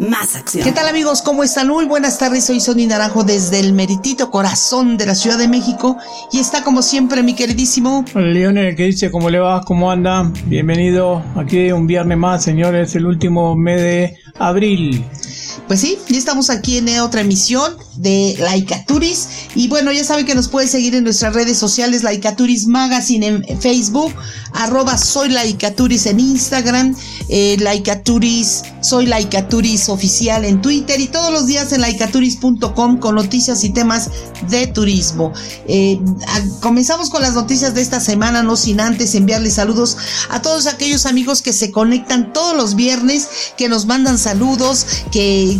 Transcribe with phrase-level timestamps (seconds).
[0.00, 0.64] más acción.
[0.64, 1.20] ¿Qué tal amigos?
[1.20, 1.68] ¿Cómo están?
[1.68, 5.98] Muy buenas tardes, soy Sonny Naranjo desde el meritito corazón de la Ciudad de México
[6.32, 8.04] y está como siempre mi queridísimo...
[8.14, 9.10] Leonel, ¿qué dice?
[9.10, 9.60] ¿Cómo le va?
[9.62, 10.32] ¿Cómo anda?
[10.46, 15.04] Bienvenido aquí un viernes más, señores, el último mes de abril.
[15.70, 19.28] Pues sí, ya estamos aquí en otra emisión de Laicaturis.
[19.54, 23.60] Y bueno, ya saben que nos pueden seguir en nuestras redes sociales, Laicaturis Magazine en
[23.60, 24.12] Facebook,
[24.52, 26.96] arroba soy en Instagram,
[27.28, 33.62] eh, Laicaturis, soy Laicaturis oficial en Twitter y todos los días en laicaturis.com con noticias
[33.62, 34.10] y temas
[34.48, 35.32] de turismo.
[35.68, 36.00] Eh,
[36.60, 39.96] comenzamos con las noticias de esta semana, no sin antes enviarles saludos
[40.30, 45.59] a todos aquellos amigos que se conectan todos los viernes, que nos mandan saludos, que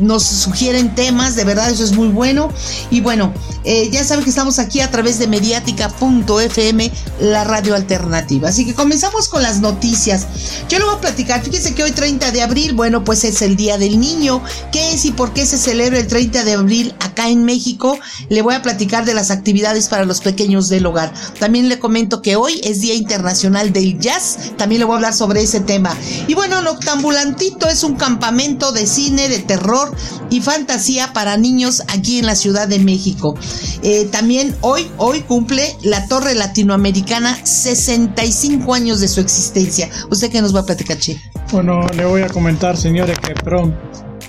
[0.00, 2.50] nos sugieren temas, de verdad eso es muy bueno.
[2.90, 3.32] Y bueno,
[3.64, 8.48] eh, ya saben que estamos aquí a través de mediática.fm, la radio alternativa.
[8.48, 10.26] Así que comenzamos con las noticias.
[10.68, 13.56] Yo le voy a platicar, fíjense que hoy 30 de abril, bueno, pues es el
[13.56, 14.42] Día del Niño.
[14.72, 17.98] ¿Qué es y por qué se celebra el 30 de abril acá en México?
[18.28, 21.12] Le voy a platicar de las actividades para los pequeños del hogar.
[21.38, 24.52] También le comento que hoy es Día Internacional del Jazz.
[24.56, 25.96] También le voy a hablar sobre ese tema.
[26.28, 29.94] Y bueno, Noctambulantito es un campamento de cine, de terror
[30.30, 33.34] y fantasía para niños aquí en la Ciudad de México.
[33.82, 39.88] Eh, también hoy, hoy cumple la Torre Latinoamericana 65 años de su existencia.
[40.10, 41.20] ¿Usted qué nos va a platicar, Che?
[41.52, 43.72] Bueno, le voy a comentar, señores, que Prom,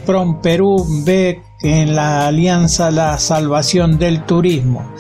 [0.06, 4.94] Prom Perú ve en la alianza la salvación del turismo.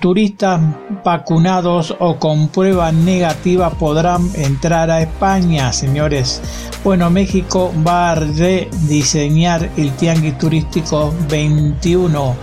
[0.00, 0.60] Turistas
[1.04, 6.40] vacunados o con prueba negativa podrán entrar a España, señores.
[6.82, 12.34] Bueno, México va a rediseñar el tianguis turístico 21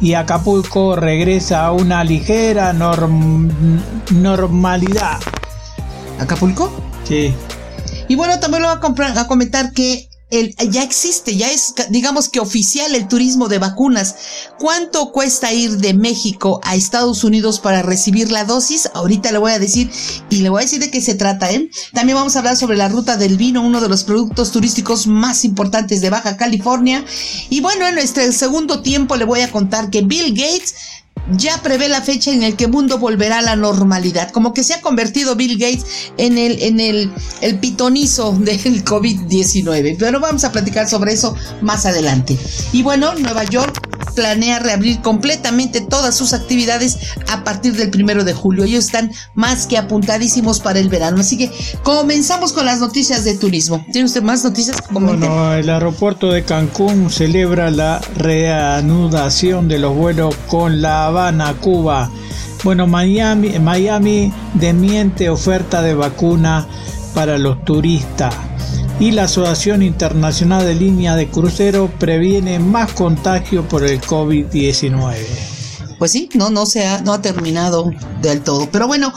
[0.00, 2.72] y Acapulco regresa a una ligera
[4.10, 5.18] normalidad.
[6.18, 6.72] ¿Acapulco?
[7.04, 7.32] Sí.
[8.08, 8.78] Y bueno, también lo voy
[9.16, 14.16] a comentar que ya existe, ya es, digamos que oficial el turismo de vacunas.
[14.58, 18.90] ¿Cuánto cuesta ir de México a Estados Unidos para recibir la dosis?
[18.94, 19.88] Ahorita le voy a decir
[20.28, 21.70] y le voy a decir de qué se trata, ¿eh?
[21.92, 25.44] También vamos a hablar sobre la ruta del vino, uno de los productos turísticos más
[25.44, 27.04] importantes de Baja California.
[27.48, 30.74] Y bueno, en nuestro segundo tiempo le voy a contar que Bill Gates
[31.32, 34.30] ya prevé la fecha en el que el mundo volverá a la normalidad.
[34.30, 35.84] Como que se ha convertido Bill Gates
[36.16, 39.96] en el, en el, el pitonizo del COVID-19.
[39.98, 42.38] Pero vamos a platicar sobre eso más adelante.
[42.72, 43.82] Y bueno, Nueva York
[44.14, 46.98] planea reabrir completamente todas sus actividades
[47.28, 48.64] a partir del primero de julio.
[48.64, 51.20] Ellos están más que apuntadísimos para el verano.
[51.20, 53.84] Así que comenzamos con las noticias de turismo.
[53.92, 54.78] ¿Tiene usted más noticias?
[54.90, 62.10] Bueno, el aeropuerto de Cancún celebra la reanudación de los vuelos con La Habana, Cuba.
[62.62, 66.66] Bueno, Miami, Miami demiente oferta de vacuna
[67.14, 68.34] para los turistas
[69.00, 75.55] y la Asociación Internacional de Línea de Crucero previene más contagio por el COVID-19
[75.98, 77.90] pues sí, no, no se ha, no ha terminado
[78.22, 78.68] del todo.
[78.70, 79.12] Pero bueno,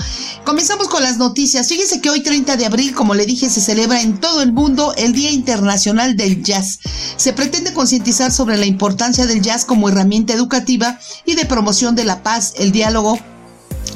[0.46, 1.68] comenzamos con las noticias.
[1.68, 4.94] Fíjese que hoy 30 de abril, como le dije, se celebra en todo el mundo
[4.98, 6.80] el Día Internacional del Jazz.
[7.18, 12.06] Se pretende concientizar sobre la importancia del jazz como herramienta educativa y de promoción de
[12.06, 13.20] la paz, el diálogo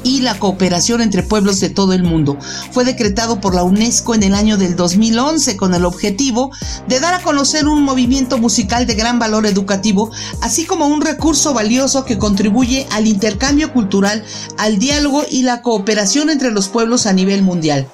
[0.02, 2.38] y la cooperación entre pueblos de todo el mundo.
[2.72, 6.50] Fue decretado por la UNESCO en el año del 2011 con el objetivo
[6.88, 10.10] de dar a conocer un movimiento musical de gran valor educativo,
[10.40, 14.24] así como un recurso valioso que contribuye al intercambio cultural,
[14.58, 17.88] al diálogo y la cooperación entre los pueblos a nivel mundial.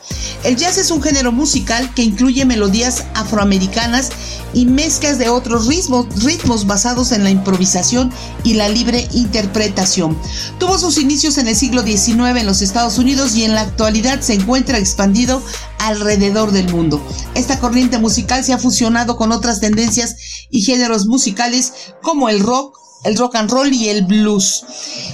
[0.44, 4.10] El jazz es un género musical que incluye melodías afroamericanas
[4.54, 8.10] y mezclas de otros ritmos, ritmos basados en la improvisación
[8.42, 10.16] y la libre interpretación.
[10.58, 14.34] Tuvo sus inicios en el siglo en los Estados Unidos y en la actualidad se
[14.34, 15.42] encuentra expandido
[15.80, 17.04] alrededor del mundo.
[17.34, 20.14] Esta corriente musical se ha fusionado con otras tendencias
[20.50, 24.64] y géneros musicales como el rock, el rock and roll y el blues.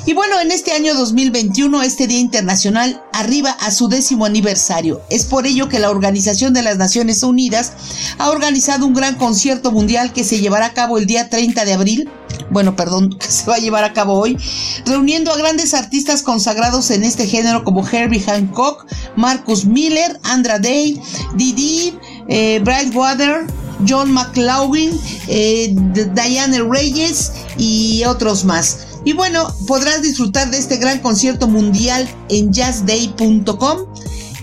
[0.07, 5.01] Y bueno, en este año 2021, este Día Internacional arriba a su décimo aniversario.
[5.11, 7.73] Es por ello que la Organización de las Naciones Unidas
[8.19, 11.73] ha organizado un gran concierto mundial que se llevará a cabo el día 30 de
[11.73, 12.11] abril.
[12.51, 14.37] Bueno, perdón, que se va a llevar a cabo hoy,
[14.85, 18.87] reuniendo a grandes artistas consagrados en este género como Herbie Hancock,
[19.17, 21.01] Marcus Miller, Andra Day,
[21.35, 21.99] Didi,
[22.29, 23.47] eh, Brightwater,
[23.87, 25.75] John McLaughlin, eh,
[26.15, 28.87] Diane Reyes y otros más.
[29.05, 33.79] Y bueno, podrás disfrutar de este gran concierto mundial en jazzday.com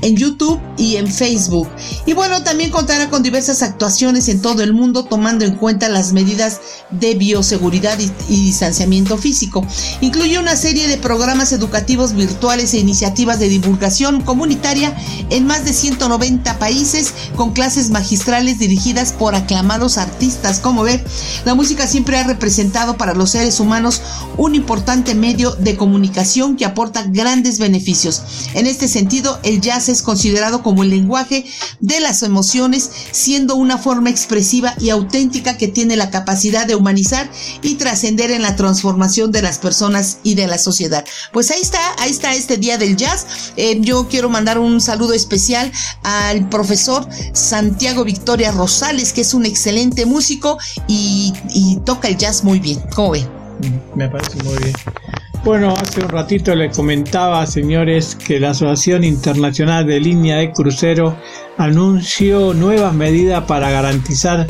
[0.03, 1.69] en YouTube y en Facebook.
[2.05, 6.11] Y bueno, también contará con diversas actuaciones en todo el mundo tomando en cuenta las
[6.11, 6.59] medidas
[6.91, 9.65] de bioseguridad y, distanciamiento físico.
[10.01, 14.95] Incluye una serie de programas educativos virtuales e iniciativas de divulgación comunitaria
[15.29, 20.59] en más de 190 países con clases magistrales dirigidas por aclamados artistas.
[20.59, 21.03] Como ve,
[21.45, 24.01] la música siempre ha representado para los seres humanos
[24.37, 28.21] un importante medio de comunicación que aporta grandes beneficios.
[28.53, 31.45] En este sentido, el jazz es considerado como el lenguaje
[31.79, 37.29] de las emociones, siendo una forma expresiva y auténtica que tiene la capacidad de humanizar
[37.61, 41.05] y trascender en la transformación de las personas y de la sociedad.
[41.31, 43.53] Pues ahí está, ahí está este día del jazz.
[43.55, 45.71] Eh, yo quiero mandar un saludo especial
[46.03, 50.57] al profesor Santiago Victoria Rosales, que es un excelente músico
[50.87, 52.81] y, y toca el jazz muy bien.
[52.95, 53.27] ¿Cómo ve?
[53.95, 54.73] Me parece muy bien.
[55.43, 61.17] Bueno, hace un ratito le comentaba, señores, que la Asociación Internacional de Línea de Crucero
[61.57, 64.47] anunció nuevas medidas para garantizar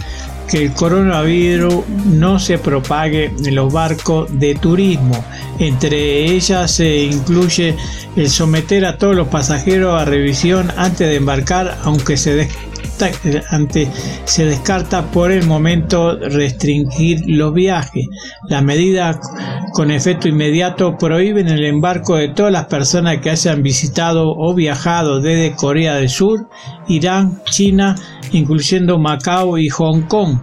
[0.48, 5.26] que el coronavirus no se propague en los barcos de turismo.
[5.58, 7.76] Entre ellas se incluye
[8.16, 12.36] el someter a todos los pasajeros a revisión antes de embarcar, aunque se
[13.50, 13.90] ante,
[14.26, 18.06] se descarta por el momento restringir los viajes.
[18.50, 19.18] Las medidas
[19.74, 25.22] con efecto inmediato prohíben el embarco de todas las personas que hayan visitado o viajado
[25.22, 26.48] desde Corea del Sur,
[26.88, 27.96] Irán, China,
[28.32, 30.38] incluyendo Macao y Hong Kong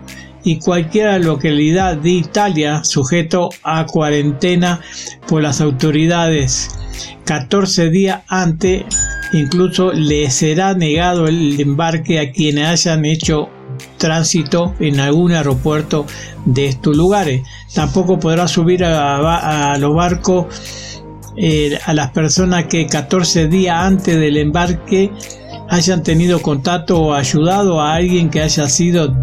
[0.45, 4.81] y cualquier localidad de Italia sujeto a cuarentena
[5.29, 6.71] por las autoridades
[7.25, 8.85] 14 días antes
[9.33, 13.49] Incluso le será negado el embarque a quienes hayan hecho
[13.97, 16.05] tránsito en algún aeropuerto
[16.45, 17.43] de estos lugares.
[17.73, 20.47] Tampoco podrá subir a, los barcos
[21.37, 25.13] eh, a las personas que 14 días antes del embarque
[25.71, 29.15] hayan tenido contacto o ayudado a alguien que haya sido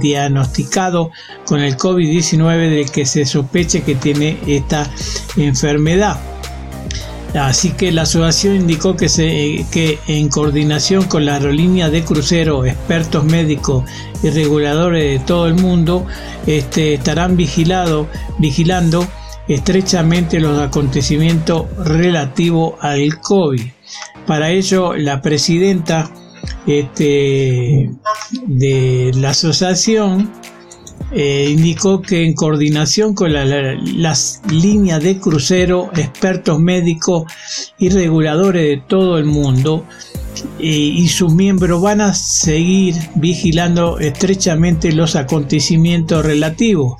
[0.00, 1.10] diagnosticado
[1.46, 4.88] con el COVID-19 del que se sospeche que tiene esta
[5.36, 6.20] enfermedad.
[7.34, 12.66] Así que la asociación indicó que, se, que en coordinación con la aerolínea de crucero,
[12.66, 13.84] expertos médicos
[14.22, 16.06] y reguladores de todo el mundo
[16.46, 18.06] este, estarán vigilado,
[18.38, 19.06] vigilando
[19.46, 23.77] estrechamente los acontecimientos relativos al COVID.
[24.26, 26.10] Para ello, la presidenta
[26.66, 27.90] este,
[28.46, 30.30] de la asociación
[31.10, 37.24] eh, indicó que en coordinación con las líneas de crucero, expertos médicos
[37.78, 39.86] y reguladores de todo el mundo
[40.58, 46.96] eh, y sus miembros van a seguir vigilando estrechamente los acontecimientos relativos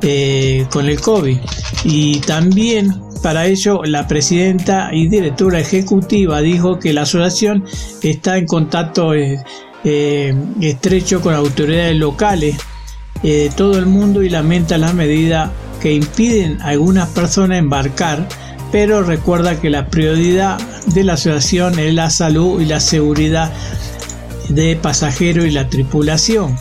[0.00, 1.36] eh, con el COVID.
[1.84, 7.64] Y también para ello, la presidenta y directora ejecutiva dijo que la asociación
[8.02, 9.12] está en contacto
[9.84, 12.56] estrecho con autoridades locales
[13.22, 18.26] de todo el mundo y lamenta las medidas que impiden a algunas personas embarcar,
[18.70, 23.52] pero recuerda que la prioridad de la asociación es la salud y la seguridad
[24.48, 26.56] de pasajeros y la tripulación.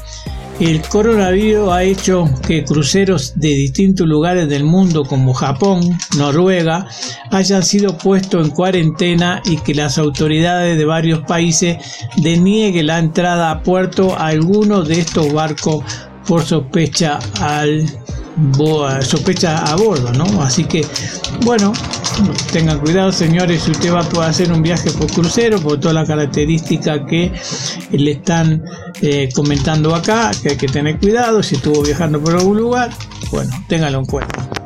[0.62, 5.82] El coronavirus ha hecho que cruceros de distintos lugares del mundo como Japón,
[6.16, 6.88] Noruega,
[7.32, 11.78] hayan sido puestos en cuarentena y que las autoridades de varios países
[12.18, 15.84] denieguen la entrada a puerto a algunos de estos barcos
[16.28, 17.84] por sospecha al
[19.02, 20.42] sospecha a bordo, ¿no?
[20.42, 20.86] Así que,
[21.46, 21.74] bueno,
[22.52, 26.08] tengan cuidado, señores, si usted va a hacer un viaje por crucero, por todas las
[26.08, 27.32] características que
[27.92, 28.64] le están
[29.02, 32.92] eh, comentando acá, que hay que tener cuidado, si estuvo viajando por algún lugar,
[33.32, 34.61] bueno, ténganlo en cuenta.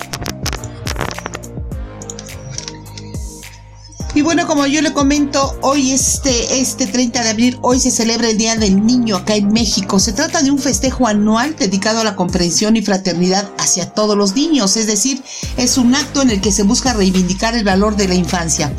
[4.26, 8.40] Bueno, como yo le comento, hoy este, este 30 de abril, hoy se celebra el
[8.40, 10.00] Día del Niño acá en México.
[10.00, 14.34] Se trata de un festejo anual dedicado a la comprensión y fraternidad hacia todos los
[14.34, 15.24] niños, es decir,
[15.58, 18.74] es un acto en el que se busca reivindicar el valor de la infancia.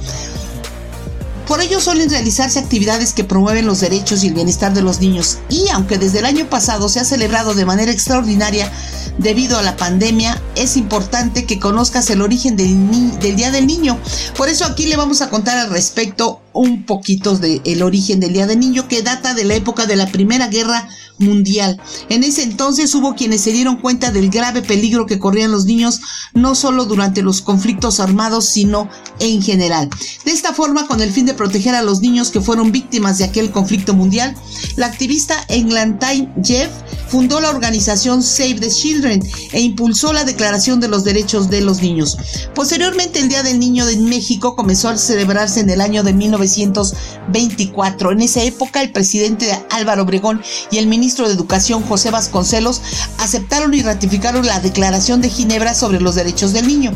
[1.47, 5.39] Por ello suelen realizarse actividades que promueven los derechos y el bienestar de los niños
[5.49, 8.71] y aunque desde el año pasado se ha celebrado de manera extraordinaria
[9.19, 13.99] debido a la pandemia, es importante que conozcas el origen del, Día del Niño.
[14.37, 18.47] Por eso aquí le vamos a contar al respecto un poquito del origen del Día
[18.47, 20.89] del Niño que data de la época de la Primera Guerra.
[21.19, 26.01] En ese entonces hubo quienes se dieron cuenta del grave peligro que corrían los niños
[26.35, 29.89] no solo durante los conflictos armados, sino en general.
[30.25, 33.25] De esta forma, con el fin de proteger a los niños que fueron víctimas de
[33.25, 34.35] aquel conflicto mundial,
[34.77, 36.71] la activista Englantine Jeff
[37.09, 41.81] fundó la organización Save the Children e impulsó la Declaración de los Derechos de los
[41.81, 42.19] Niños.
[42.55, 48.13] Posteriormente, el Día del Niño de México comenzó a celebrarse en el año de 1924.
[48.13, 52.83] En esa época, el presidente Álvaro Obregón y el ministro de Educación José Vasconcelos
[53.19, 56.93] aceptaron y ratificaron la Declaración de Ginebra sobre los Derechos del Niño.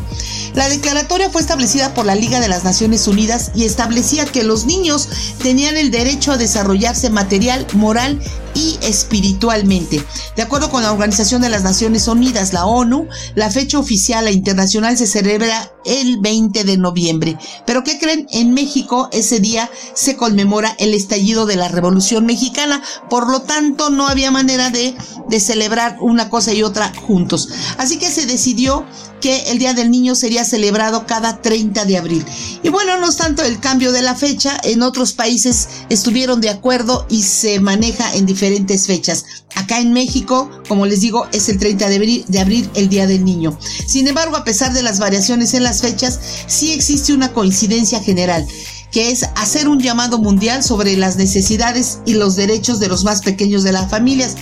[0.53, 4.65] La declaratoria fue establecida por la Liga de las Naciones Unidas y establecía que los
[4.65, 5.07] niños
[5.41, 8.19] tenían el derecho a desarrollarse material, moral
[8.53, 10.03] y espiritualmente.
[10.35, 14.33] De acuerdo con la Organización de las Naciones Unidas, la ONU, la fecha oficial e
[14.33, 17.37] internacional se celebra el 20 de noviembre.
[17.65, 18.27] Pero ¿qué creen?
[18.31, 23.89] En México ese día se conmemora el estallido de la Revolución Mexicana, por lo tanto
[23.89, 24.95] no había manera de,
[25.29, 27.49] de celebrar una cosa y otra juntos.
[27.77, 28.85] Así que se decidió
[29.21, 32.25] que el Día del Niño sería celebrado cada 30 de abril.
[32.63, 36.49] Y bueno, no es tanto el cambio de la fecha, en otros países estuvieron de
[36.49, 39.25] acuerdo y se maneja en diferentes fechas.
[39.55, 43.05] Acá en México, como les digo, es el 30 de abril, de abril, el Día
[43.07, 43.57] del Niño.
[43.85, 48.45] Sin embargo, a pesar de las variaciones en las fechas, sí existe una coincidencia general
[48.91, 53.21] que es hacer un llamado mundial sobre las necesidades y los derechos de los más
[53.21, 54.35] pequeños de las familias,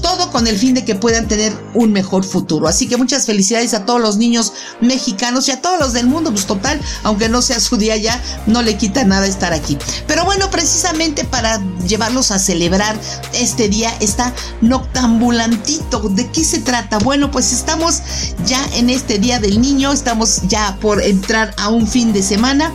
[0.00, 2.68] todo con el fin de que puedan tener un mejor futuro.
[2.68, 6.30] Así que muchas felicidades a todos los niños mexicanos y a todos los del mundo,
[6.30, 9.76] pues total, aunque no sea su día ya, no le quita nada estar aquí.
[10.06, 12.96] Pero bueno, precisamente para llevarlos a celebrar
[13.34, 16.00] este día está Noctambulantito.
[16.10, 16.98] ¿De qué se trata?
[16.98, 18.02] Bueno, pues estamos
[18.46, 22.72] ya en este Día del Niño, estamos ya por entrar a un fin de semana.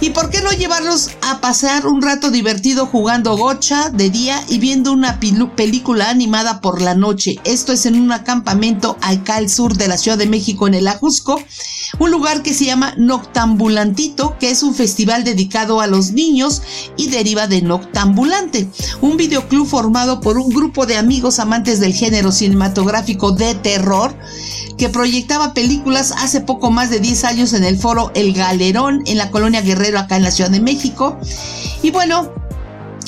[0.00, 4.58] ¿Y por qué no llevarlos a pasar un rato divertido jugando gocha de día y
[4.58, 7.40] viendo una película animada por la noche?
[7.42, 10.86] Esto es en un acampamento acá al sur de la Ciudad de México, en el
[10.86, 11.42] Ajusco,
[11.98, 16.62] un lugar que se llama Noctambulantito, que es un festival dedicado a los niños
[16.96, 18.68] y deriva de Noctambulante,
[19.00, 24.14] un videoclub formado por un grupo de amigos amantes del género cinematográfico de terror
[24.78, 29.18] que proyectaba películas hace poco más de 10 años en el foro El Galerón en
[29.18, 31.18] la colonia Guerrero acá en la Ciudad de México.
[31.82, 32.32] Y bueno,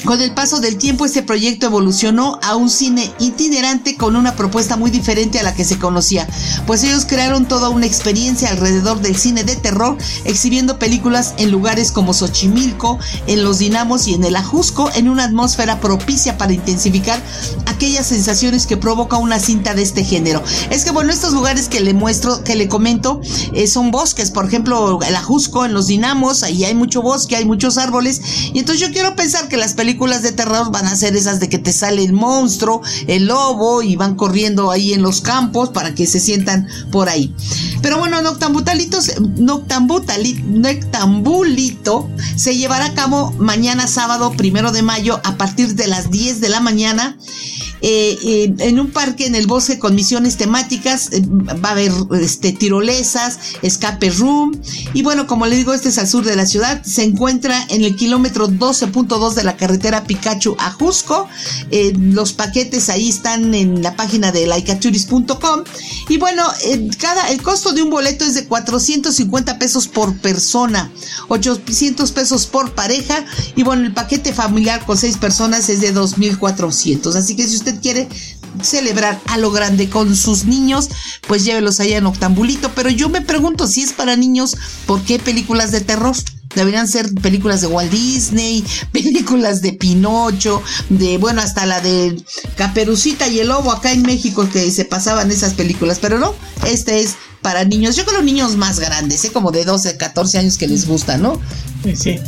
[0.05, 4.77] con el paso del tiempo este proyecto evolucionó a un cine itinerante con una propuesta
[4.77, 6.27] muy diferente a la que se conocía,
[6.67, 11.93] pues ellos crearon toda una experiencia alrededor del cine de terror, exhibiendo películas en lugares
[11.93, 17.23] como Xochimilco, en Los Dinamos y en el Ajusco, en una atmósfera propicia para intensificar
[17.81, 20.45] aquellas sensaciones que provoca una cinta de este género.
[20.69, 23.23] Es que bueno, estos lugares que le muestro, que le comento,
[23.55, 27.47] eh, son bosques, por ejemplo, el Ajusco, en Los Dinamos, ahí hay mucho bosque, hay
[27.47, 28.21] muchos árboles,
[28.53, 31.49] y entonces yo quiero pensar que las películas de terror van a ser esas de
[31.49, 35.95] que te sale el monstruo, el lobo y van corriendo ahí en los campos para
[35.95, 37.35] que se sientan por ahí.
[37.81, 45.77] Pero bueno, Noctambutalitos, Noctambulito se llevará a cabo mañana sábado primero de mayo a partir
[45.77, 47.17] de las 10 de la mañana
[47.83, 51.13] eh, eh, en un parque en el bosque con misiones temáticas.
[51.13, 54.61] Eh, va a haber este, tirolesas, escape room.
[54.95, 56.83] Y bueno, como le digo, este es al sur de la ciudad.
[56.85, 61.29] Se encuentra en el kilómetro 12.2 de la carretera Pikachu a Jusco.
[61.71, 65.65] los paquetes ahí están en la página de laicaturis.com.
[66.09, 66.45] Y bueno,
[66.99, 70.91] cada, el costo de un boleto es de 450 pesos por persona,
[71.29, 73.25] 800 pesos por pareja.
[73.57, 77.15] Y bueno, el paquete familiar con 6 personas es de 2.400.
[77.15, 78.09] Así que si usted quiere
[78.63, 80.89] celebrar a lo grande con sus niños,
[81.27, 82.73] pues llévelos allá en Octambulito.
[82.75, 86.17] Pero yo me pregunto si es para niños, ¿por qué películas de terror?
[86.55, 92.21] Deberían ser películas de Walt Disney, películas de Pinocho, de, bueno, hasta la de
[92.57, 96.35] Caperucita y el Lobo acá en México que se pasaban esas películas, pero no,
[96.67, 99.31] este es para niños, yo creo niños más grandes, ¿eh?
[99.33, 101.41] como de 12, 14 años que les gusta, ¿no?
[101.95, 102.19] Sí,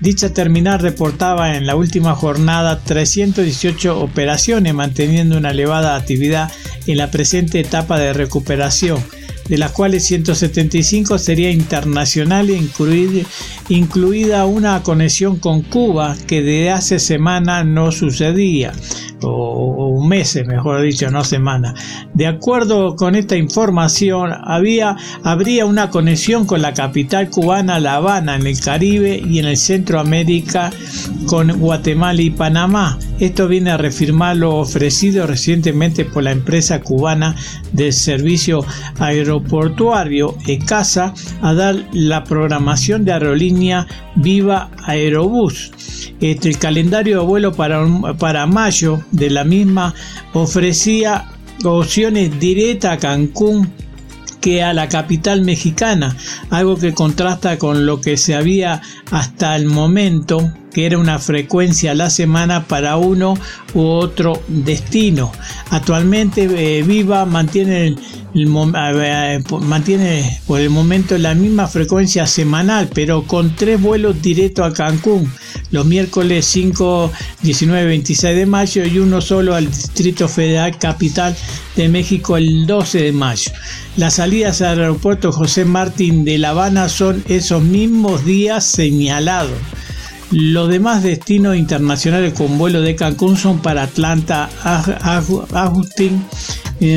[0.00, 6.52] Dicha terminal reportaba en la última jornada 318 operaciones, manteniendo una elevada actividad
[6.86, 9.02] en la presente etapa de recuperación,
[9.48, 12.50] de las cuales 175 sería internacional,
[13.70, 18.72] incluida una conexión con Cuba que de hace semana no sucedía
[19.22, 21.74] o, meses, mejor dicho, no semana.
[22.12, 28.36] De acuerdo con esta información, había, habría una conexión con la capital cubana La Habana
[28.36, 30.70] en el Caribe y en el Centroamérica
[31.26, 37.34] con Guatemala y Panamá Esto viene a reafirmar lo ofrecido recientemente por la empresa cubana
[37.72, 38.64] de servicio
[38.98, 45.72] aeroportuario ECASA a dar la programación de aerolínea Viva Aerobús.
[46.20, 47.84] Este, el calendario de vuelo para,
[48.18, 49.94] para mayo de la misma
[50.32, 51.30] ofrecía
[51.64, 53.70] opciones directas a Cancún
[54.40, 56.14] que a la capital mexicana,
[56.50, 61.92] algo que contrasta con lo que se había hasta el momento, que era una frecuencia
[61.92, 63.34] a la semana para uno
[63.72, 65.32] u otro destino.
[65.70, 67.94] Actualmente eh, Viva mantiene,
[69.62, 75.32] mantiene por el momento la misma frecuencia semanal, pero con tres vuelos directos a Cancún,
[75.70, 77.12] los miércoles 5,
[77.42, 81.34] 19, 26 de mayo y uno solo al Distrito Federal Capital
[81.76, 83.52] de México el 12 de mayo.
[83.96, 89.56] Las salidas al aeropuerto José Martín de La Habana son esos mismos días señalados.
[90.36, 94.50] Los demás destinos internacionales con vuelo de Cancún son para Atlanta,
[95.52, 96.24] Austin,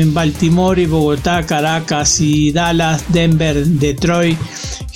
[0.06, 4.36] Baltimore Bogotá, Caracas y Dallas, Denver, Detroit,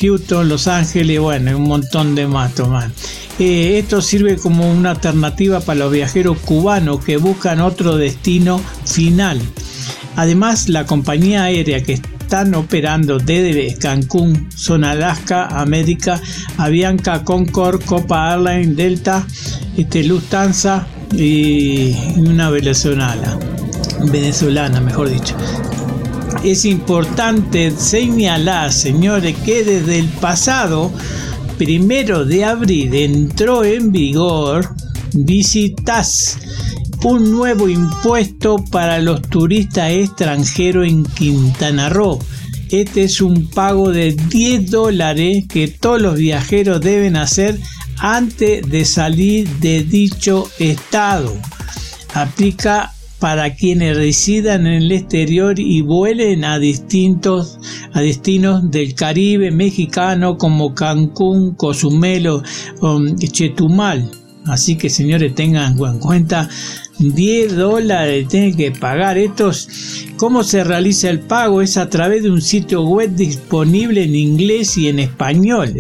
[0.00, 2.90] Houston, Los Ángeles, bueno, un montón de más, tomar.
[3.38, 9.40] Eh, esto sirve como una alternativa para los viajeros cubanos que buscan otro destino final.
[10.16, 12.00] Además, la compañía aérea que
[12.32, 16.18] están operando desde Cancún, Zona Alaska, América,
[16.56, 19.26] Avianca, Concord, Copa Airlines, Delta,
[19.76, 23.38] este, Lufthansa y una venezolana,
[24.10, 25.36] venezolana, mejor dicho.
[26.42, 30.90] Es importante señalar, señores, que desde el pasado
[31.58, 34.74] primero de abril entró en vigor
[35.12, 36.38] Visitas
[37.04, 42.18] un nuevo impuesto para los turistas extranjeros en Quintana Roo.
[42.71, 47.59] Este es un pago de 10 dólares que todos los viajeros deben hacer
[47.99, 51.37] antes de salir de dicho estado.
[52.14, 57.59] Aplica para quienes residan en el exterior y vuelen a distintos
[57.92, 62.42] a destinos del Caribe mexicano como Cancún, Cozumel o
[62.80, 64.11] um, Chetumal.
[64.47, 66.49] Así que señores tengan en cuenta
[66.99, 69.19] 10 dólares tienen que pagar.
[69.19, 69.69] Estos,
[70.23, 71.62] ¿Cómo se realiza el pago?
[71.62, 75.75] Es a través de un sitio web disponible en inglés y en español.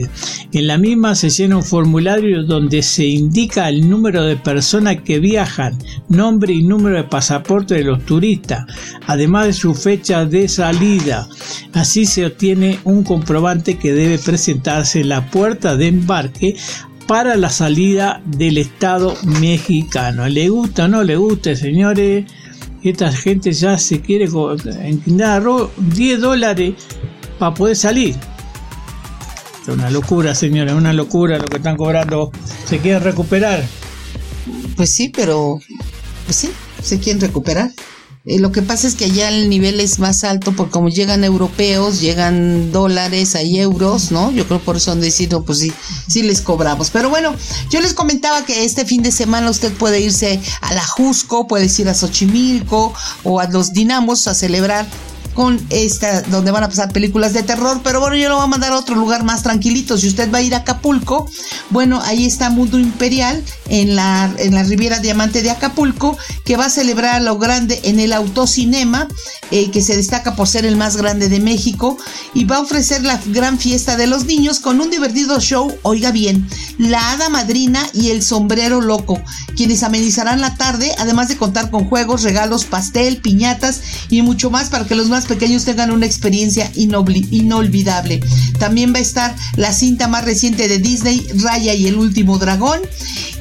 [0.52, 5.20] En la misma se llena un formulario donde se indica el número de personas que
[5.20, 8.66] viajan, nombre y número de pasaporte de los turistas,
[9.06, 11.28] además de su fecha de salida.
[11.72, 16.56] Así se obtiene un comprobante que debe presentarse en la puerta de embarque
[17.12, 20.26] para la salida del Estado mexicano.
[20.30, 22.24] ¿Le gusta o no le gusta, señores?
[22.82, 24.30] Esta gente ya se quiere
[24.80, 25.44] en Quintana
[25.76, 26.72] 10 dólares
[27.38, 28.16] para poder salir.
[29.60, 32.32] Es una locura, señores, una locura lo que están cobrando.
[32.64, 33.62] ¿Se quieren recuperar?
[34.74, 35.60] Pues sí, pero
[36.24, 36.50] pues sí,
[36.82, 37.72] se quieren recuperar.
[38.24, 41.24] Eh, lo que pasa es que allá el nivel es más alto porque como llegan
[41.24, 44.30] europeos, llegan dólares, hay euros, ¿no?
[44.30, 45.72] Yo creo por eso han decidido, pues sí,
[46.06, 46.90] sí les cobramos.
[46.90, 47.34] Pero bueno,
[47.70, 51.68] yo les comentaba que este fin de semana usted puede irse a la Jusco, puede
[51.76, 54.86] ir a Xochimilco o a los Dinamos a celebrar
[55.34, 58.48] con esta, donde van a pasar películas de terror, pero bueno, yo lo voy a
[58.48, 59.96] mandar a otro lugar más tranquilito.
[59.98, 61.28] Si usted va a ir a Acapulco,
[61.70, 66.66] bueno, ahí está Mundo Imperial en la, en la Riviera Diamante de Acapulco, que va
[66.66, 69.08] a celebrar lo grande en el Autocinema,
[69.50, 71.96] eh, que se destaca por ser el más grande de México,
[72.34, 76.10] y va a ofrecer la gran fiesta de los niños con un divertido show, oiga
[76.10, 79.20] bien, la hada madrina y el sombrero loco,
[79.56, 84.70] quienes amenizarán la tarde, además de contar con juegos, regalos, pastel, piñatas y mucho más
[84.70, 88.20] para que los más pequeños tengan una experiencia inolvidable.
[88.58, 92.80] También va a estar la cinta más reciente de Disney, Raya y el último dragón.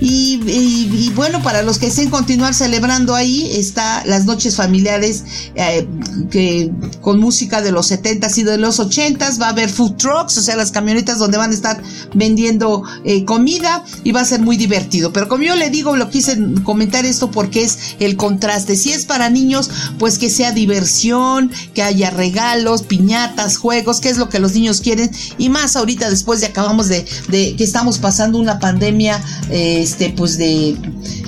[0.04, 5.88] Y, bueno, para los que deseen continuar celebrando ahí, está las noches familiares eh,
[6.32, 9.40] que, con música de los 70s y de los 80s.
[9.40, 11.84] Va a haber food trucks, o sea, las camionetas donde van a estar
[12.16, 15.14] vendiendo eh, comida y va a ser muy divertido.
[15.14, 18.76] Pero como yo le digo, lo quise comentar esto porque es el contraste.
[18.76, 24.18] Si es para niños, pues que sea diversión, que haya regalos, piñatas, juegos, que es
[24.18, 25.12] lo que los niños quieren.
[25.38, 29.24] Y más ahorita después de acabamos de, de que estamos pasando una pandemia.
[29.52, 30.77] Eh, este, pues de,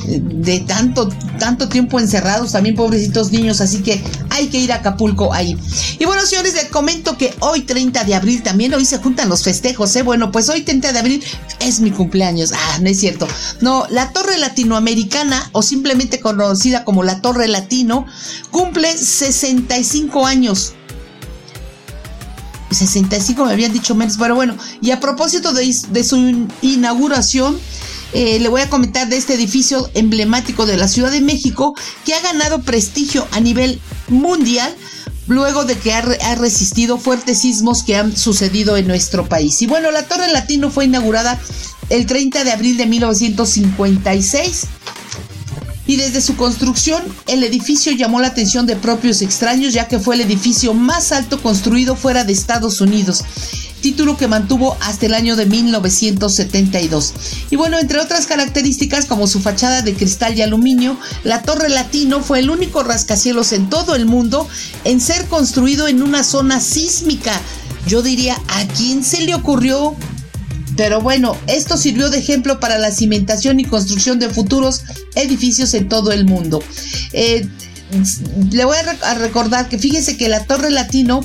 [0.07, 5.33] de tanto, tanto tiempo encerrados, también pobrecitos niños, así que hay que ir a Acapulco
[5.33, 5.57] ahí.
[5.99, 9.43] Y bueno, señores, les comento que hoy 30 de abril también hoy se juntan los
[9.43, 10.01] festejos, ¿eh?
[10.01, 11.23] Bueno, pues hoy 30 de abril
[11.59, 12.53] es mi cumpleaños.
[12.53, 13.27] Ah, no es cierto.
[13.59, 18.05] No, la Torre Latinoamericana, o simplemente conocida como la Torre Latino,
[18.49, 20.73] cumple 65 años.
[22.71, 27.59] 65 me habían dicho menos, pero bueno, y a propósito de, de su inauguración,
[28.13, 32.13] eh, le voy a comentar de este edificio emblemático de la Ciudad de México que
[32.13, 34.73] ha ganado prestigio a nivel mundial
[35.27, 39.61] luego de que ha, ha, resistido fuertes sismos que han sucedido en nuestro país.
[39.61, 41.39] Y bueno, la Torre Latino fue inaugurada
[41.89, 44.67] el 30 de abril de 1956
[45.85, 50.15] y desde su construcción el edificio llamó la atención de propios extraños ya que fue
[50.15, 53.23] el edificio más alto construido fuera de Estados Unidos
[53.83, 57.13] título que mantuvo hasta el año de 1972.
[57.51, 62.23] Y bueno, entre otras características como su fachada de cristal y aluminio, la Torre Latino
[62.23, 64.47] fue el único rascacielos en todo el mundo
[64.85, 67.39] en ser construido en una zona sísmica.
[67.85, 69.95] Yo diría, ¿a quién se le ocurrió
[70.75, 74.81] pero bueno, esto sirvió de ejemplo para la cimentación y construcción de futuros
[75.13, 76.63] edificios en todo el mundo.
[77.11, 77.47] Eh,
[78.51, 81.23] le voy a, recordar que fíjese que la Torre Latino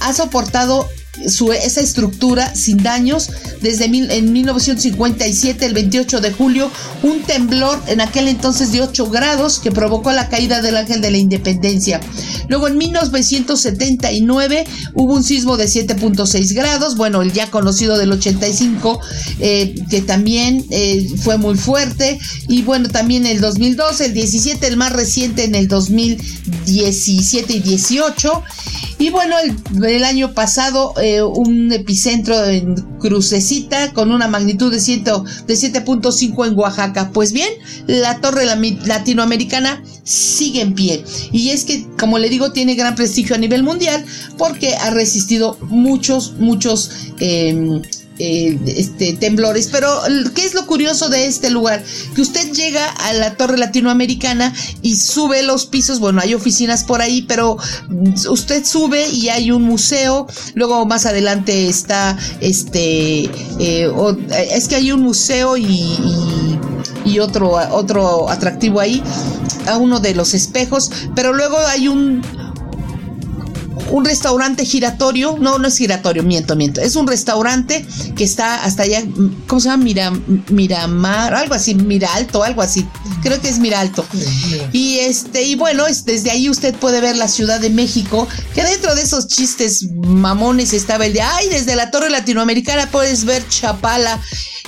[0.00, 0.86] ha soportado
[1.24, 3.30] esa estructura sin daños.
[3.60, 6.70] Desde en 1957, el 28 de julio,
[7.02, 11.10] un temblor en aquel entonces de 8 grados que provocó la caída del Ángel de
[11.10, 12.00] la Independencia.
[12.48, 19.00] Luego en 1979 hubo un sismo de 7.6 grados, bueno, el ya conocido del 85,
[19.40, 24.76] eh, que también eh, fue muy fuerte, y bueno, también el 2002, el 17, el
[24.76, 28.42] más reciente en el 2017 y 18,
[28.98, 29.34] y bueno,
[29.82, 36.58] el, año pasado eh, un epicentro en Crucecita con una magnitud de, de 7.5 en
[36.58, 37.10] Oaxaca.
[37.12, 37.50] Pues bien,
[37.86, 41.04] la torre latinoamericana sigue en pie.
[41.32, 44.04] Y es que, como le digo, tiene gran prestigio a nivel mundial
[44.38, 46.90] porque ha resistido muchos, muchos...
[47.18, 47.82] Em,
[48.22, 49.68] eh, este, temblores.
[49.72, 49.88] Pero,
[50.34, 51.82] ¿qué es lo curioso de este lugar?
[52.14, 54.52] Que usted llega a la torre latinoamericana
[54.82, 56.00] y sube los pisos.
[56.00, 57.56] Bueno, hay oficinas por ahí, pero
[58.28, 60.26] usted sube y hay un museo.
[60.54, 63.30] Luego más adelante está este.
[63.58, 63.90] Eh,
[64.52, 65.96] es que hay un museo y,
[67.06, 69.02] y otro, otro atractivo ahí,
[69.66, 72.22] a uno de los espejos, pero luego hay un,
[73.90, 77.84] un restaurante giratorio, no, no es giratorio, miento, miento, es un restaurante
[78.16, 79.02] que está hasta allá,
[79.46, 79.84] ¿cómo se llama?
[79.84, 80.12] Mira,
[80.50, 82.86] Miramar, algo así, Miralto, algo así,
[83.22, 84.04] creo que es Miralto.
[84.72, 88.94] Y este, y bueno, desde ahí usted puede ver la Ciudad de México, que dentro
[88.94, 94.20] de esos chistes mamones estaba el de, ay, desde la Torre Latinoamericana puedes ver Chapala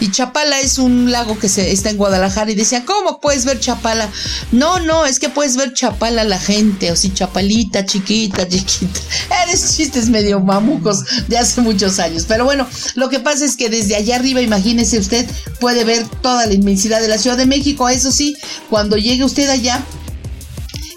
[0.03, 3.61] y Chapala es un lago que se, está en Guadalajara y decía, ¿cómo puedes ver
[3.61, 4.11] Chapala?
[4.51, 9.01] No, no, es que puedes ver Chapala la gente, o si Chapalita, chiquita, chiquita.
[9.45, 12.25] Eres chistes medio mamucos de hace muchos años.
[12.27, 15.25] Pero bueno, lo que pasa es que desde allá arriba, imagínese usted,
[15.61, 17.89] puede ver toda la inmensidad de la Ciudad de México.
[17.89, 18.37] Eso sí,
[18.69, 19.87] cuando llegue usted allá,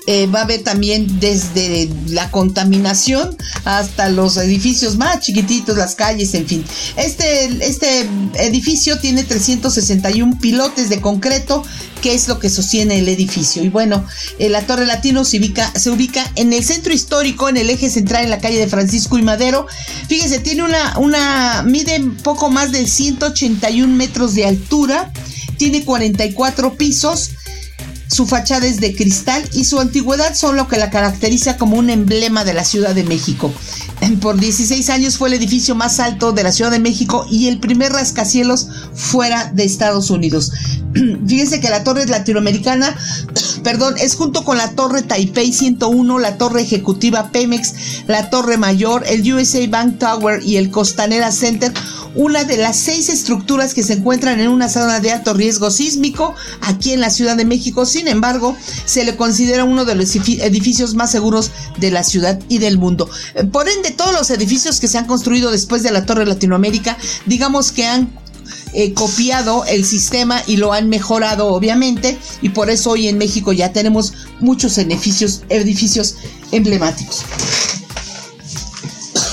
[0.07, 6.33] eh, va a haber también desde la contaminación hasta los edificios más chiquititos, las calles,
[6.35, 6.65] en fin.
[6.95, 11.63] Este, este edificio tiene 361 pilotes de concreto,
[12.01, 13.63] que es lo que sostiene el edificio.
[13.63, 14.05] Y bueno,
[14.37, 17.89] eh, la Torre Latino se ubica, se ubica en el centro histórico, en el eje
[17.89, 19.65] central, en la calle de Francisco y Madero.
[20.07, 25.11] Fíjese, tiene una, una, mide poco más de 181 metros de altura,
[25.57, 27.31] tiene 44 pisos
[28.15, 31.89] su fachada es de cristal y su antigüedad son lo que la caracteriza como un
[31.89, 33.53] emblema de la Ciudad de México.
[34.21, 37.59] Por 16 años fue el edificio más alto de la Ciudad de México y el
[37.59, 40.51] primer rascacielos fuera de Estados Unidos.
[41.27, 42.95] Fíjense que la torre latinoamericana,
[43.63, 49.03] perdón, es junto con la torre Taipei 101, la torre ejecutiva Pemex, la torre mayor,
[49.07, 51.71] el USA Bank Tower y el Costanera Center,
[52.15, 56.33] una de las seis estructuras que se encuentran en una zona de alto riesgo sísmico
[56.61, 57.85] aquí en la Ciudad de México.
[57.85, 58.55] Sin embargo,
[58.85, 63.09] se le considera uno de los edificios más seguros de la ciudad y del mundo.
[63.51, 67.71] Por ende, todos los edificios que se han construido después de la Torre Latinoamérica, digamos
[67.71, 68.09] que han
[68.73, 73.53] eh, copiado el sistema y lo han mejorado obviamente y por eso hoy en México
[73.53, 76.17] ya tenemos muchos edificios, edificios
[76.51, 77.23] emblemáticos.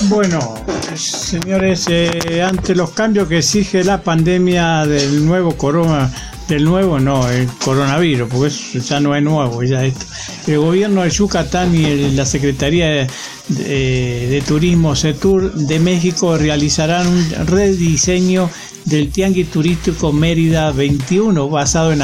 [0.03, 0.55] Bueno,
[0.95, 6.11] señores, eh, ante los cambios que exige la pandemia del nuevo corona,
[6.53, 10.05] del nuevo no, el coronavirus, porque eso ya no es nuevo, ya esto.
[10.47, 13.07] El gobierno de Yucatán y la Secretaría
[13.47, 18.49] de, Turismo CETUR de México realizarán un rediseño
[18.85, 22.01] del Tianguis Turístico Mérida 21, basado en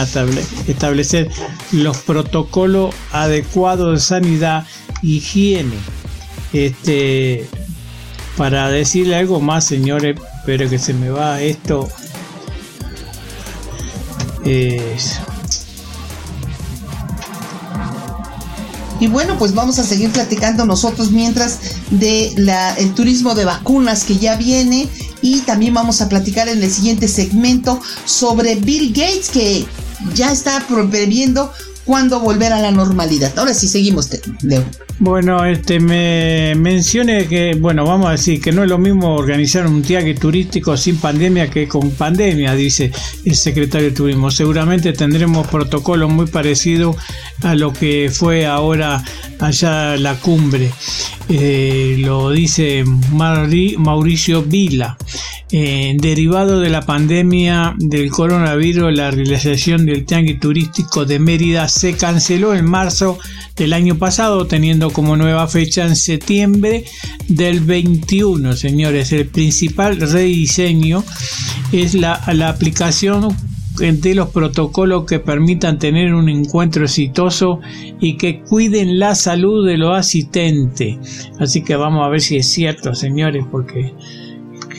[0.68, 1.30] establecer
[1.72, 4.66] los protocolos adecuados de sanidad
[5.04, 5.76] y higiene.
[6.54, 7.48] Este,
[8.36, 11.88] para decirle algo más, señores, pero que se me va esto.
[19.02, 22.34] Y bueno, pues vamos a seguir platicando nosotros mientras de
[22.78, 24.90] el turismo de vacunas que ya viene.
[25.22, 29.66] Y y también vamos a platicar en el siguiente segmento sobre Bill Gates que
[30.16, 31.52] ya está previendo
[31.90, 33.34] cuándo volver a la normalidad.
[33.36, 34.12] Ahora sí, seguimos,
[34.44, 34.64] Leo.
[35.00, 39.66] Bueno, este me mencione que, bueno, vamos a decir que no es lo mismo organizar
[39.66, 42.92] un viaje turístico sin pandemia que con pandemia, dice
[43.26, 44.30] el secretario de Turismo.
[44.30, 46.96] Seguramente tendremos protocolos muy parecidos
[47.42, 49.04] a lo que fue ahora
[49.40, 50.72] allá la cumbre.
[51.28, 54.96] Eh, lo dice Mauricio Vila.
[55.52, 61.94] Eh, derivado de la pandemia del coronavirus, la realización del tianguis turístico de Mérida se
[61.94, 63.18] canceló en marzo
[63.56, 66.84] del año pasado, teniendo como nueva fecha en septiembre
[67.30, 68.54] del 21.
[68.58, 71.06] Señores, el principal rediseño
[71.72, 72.16] es la,
[72.50, 73.34] aplicación
[73.78, 77.62] de los protocolos que permitan tener un encuentro exitoso
[78.02, 81.30] y que cuiden la salud de los asistentes.
[81.40, 83.94] Así que vamos a ver si es cierto, señores, porque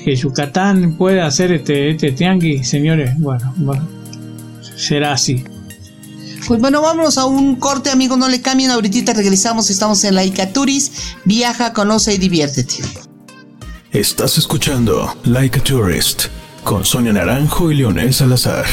[0.05, 2.15] que Yucatán puede hacer este, este
[2.63, 3.55] señores, bueno,
[4.77, 5.43] será así.
[6.47, 10.25] Pues bueno, vámonos a un corte, amigos, no le cambien, ahorita regresamos, estamos en la
[10.25, 10.93] Icaturis,
[11.25, 12.77] viaja, conoce y diviértete.
[13.93, 16.27] Estás escuchando Like a Tourist
[16.65, 18.67] con Sonia Naranjo y Leonel Salazar.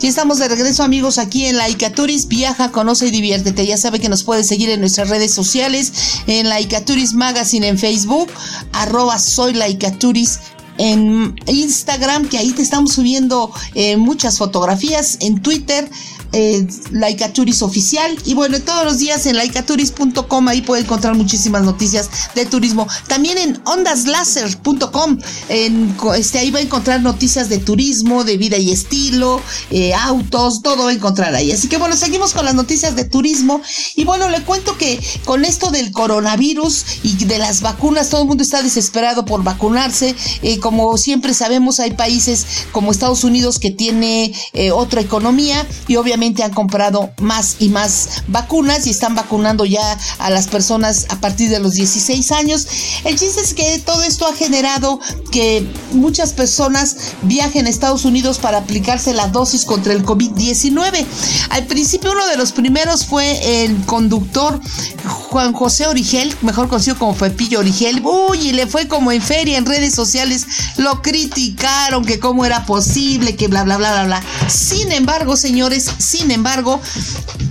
[0.00, 3.66] Y estamos de regreso amigos aquí en Laicaturis, viaja, conoce y diviértete.
[3.66, 5.92] Ya sabe que nos puede seguir en nuestras redes sociales,
[6.26, 8.30] en Laicaturis Magazine en Facebook,
[8.72, 10.40] arroba soy Laicaturis
[10.78, 15.90] en Instagram, que ahí te estamos subiendo eh, muchas fotografías, en Twitter,
[16.32, 18.16] eh, Laicaturis oficial.
[18.24, 22.86] Y bueno, todos los días en laicaturis.com ahí puede encontrar muchísimas noticias de turismo.
[23.06, 25.18] También en ondaslaser.com,
[25.48, 29.40] este, ahí va a encontrar noticias de turismo, de vida y estilo,
[29.70, 31.52] eh, autos, todo va a encontrar ahí.
[31.52, 33.60] Así que bueno, seguimos con las noticias de turismo.
[33.96, 38.28] Y bueno, le cuento que con esto del coronavirus y de las vacunas, todo el
[38.28, 40.14] mundo está desesperado por vacunarse.
[40.42, 45.96] Eh, como siempre sabemos, hay países como Estados Unidos que tiene eh, otra economía y
[45.96, 51.16] obviamente han comprado más y más vacunas y están vacunando ya a las personas a
[51.16, 52.66] partir de los 16 años.
[53.04, 55.00] El chiste es que todo esto ha generado
[55.32, 61.04] que muchas personas viajen a Estados Unidos para aplicarse la dosis contra el COVID-19.
[61.50, 64.60] Al principio uno de los primeros fue el conductor
[65.04, 68.00] Juan José Origel, mejor conocido como Pepillo Origel.
[68.04, 72.64] Uy, y le fue como en feria en redes sociales, lo criticaron que cómo era
[72.64, 74.22] posible, que bla bla bla bla bla.
[74.48, 76.80] Sin embargo, señores, sin embargo,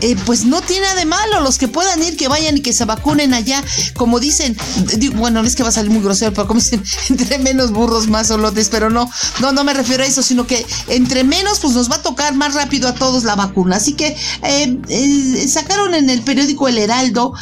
[0.01, 1.41] eh, pues no tiene nada de malo.
[1.41, 3.63] Los que puedan ir, que vayan y que se vacunen allá.
[3.95, 4.55] Como dicen,
[5.15, 8.07] bueno, no es que va a salir muy grosero, pero como dicen, entre menos burros,
[8.07, 8.69] más solotes.
[8.69, 11.95] Pero no, no, no me refiero a eso, sino que entre menos, pues nos va
[11.95, 13.77] a tocar más rápido a todos la vacuna.
[13.77, 17.33] Así que eh, eh, sacaron en el periódico El Heraldo,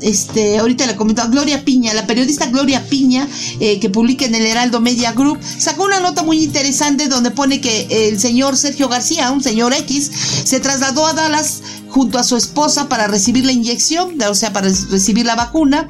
[0.00, 4.80] este, ahorita le comentó Gloria Piña, la periodista Gloria Piña, que publica en el Heraldo
[4.80, 9.42] Media Group, sacó una nota muy interesante donde pone que el señor Sergio García, un
[9.42, 10.10] señor X,
[10.44, 14.68] se trasladó a Dallas junto a su esposa para recibir la inyección, o sea, para
[14.68, 15.88] recibir la vacuna.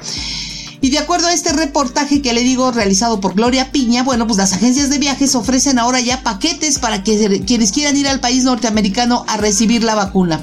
[0.81, 4.37] Y de acuerdo a este reportaje que le digo realizado por Gloria Piña, bueno, pues
[4.37, 8.45] las agencias de viajes ofrecen ahora ya paquetes para que quienes quieran ir al país
[8.45, 10.41] norteamericano a recibir la vacuna.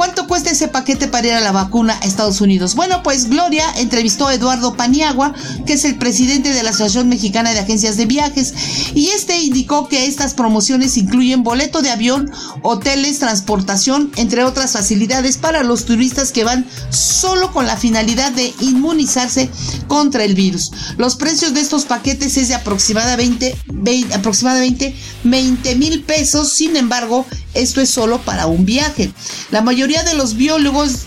[0.00, 2.74] ¿Cuánto cuesta ese paquete para ir a la vacuna a Estados Unidos?
[2.74, 5.34] Bueno, pues Gloria entrevistó a Eduardo Paniagua,
[5.66, 8.54] que es el presidente de la Asociación Mexicana de Agencias de Viajes,
[8.94, 12.32] y este indicó que estas promociones incluyen boleto de avión,
[12.62, 18.54] hoteles, transportación, entre otras facilidades para los turistas que van solo con la finalidad de
[18.60, 19.50] inmunizarse
[19.86, 20.72] contra el virus.
[20.96, 27.26] Los precios de estos paquetes es de aproximadamente 20, aproximadamente 20 mil pesos, sin embargo,
[27.52, 29.12] esto es solo para un viaje.
[29.50, 31.06] La mayoría de los biólogos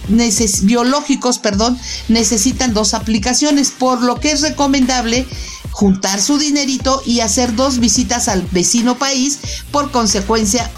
[0.62, 5.26] biológicos perdón, necesitan dos aplicaciones, por lo que es recomendable
[5.72, 9.39] juntar su dinerito y hacer dos visitas al vecino país.
[9.72, 10.69] Por consecuencia,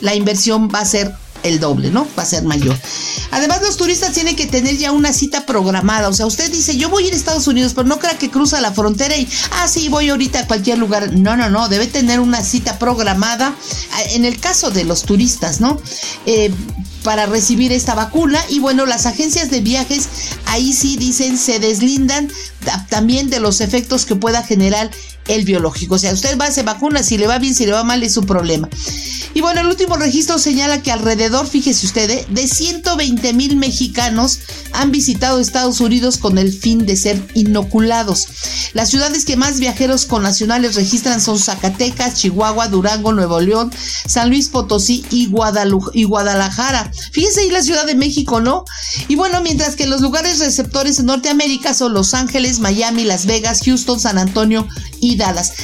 [0.00, 2.06] la inversión va a ser el doble, ¿no?
[2.18, 2.76] Va a ser mayor.
[3.30, 6.08] Además, los turistas tienen que tener ya una cita programada.
[6.08, 8.30] O sea, usted dice, yo voy a ir a Estados Unidos, pero no crea que
[8.30, 11.12] cruza la frontera y, ah, sí, voy ahorita a cualquier lugar.
[11.12, 13.54] No, no, no, debe tener una cita programada.
[13.92, 15.80] Ah, en el caso de los turistas, ¿no?
[16.26, 16.52] Eh,
[17.02, 18.40] para recibir esta vacuna.
[18.48, 20.08] Y bueno las agencias de viajes
[20.46, 22.30] ahí sí dicen se deslindan
[22.88, 24.90] también de los efectos que pueda generar
[25.28, 25.94] el biológico.
[25.94, 28.14] O sea, usted va, se vacuna, si le va bien, si le va mal, es
[28.14, 28.68] su problema.
[29.34, 32.26] Y bueno, el último registro señala que alrededor, fíjese usted, ¿eh?
[32.28, 34.40] de 120 mil mexicanos
[34.72, 38.28] han visitado Estados Unidos con el fin de ser inoculados.
[38.74, 43.72] Las ciudades que más viajeros con nacionales registran son Zacatecas, Chihuahua, Durango, Nuevo León,
[44.06, 45.30] San Luis Potosí y,
[45.94, 46.92] y Guadalajara.
[47.12, 48.64] Fíjese ahí la Ciudad de México, ¿no?
[49.08, 53.62] Y bueno, mientras que los lugares receptores en Norteamérica son Los Ángeles, Miami, Las Vegas,
[53.64, 54.68] Houston, San Antonio
[55.00, 55.11] y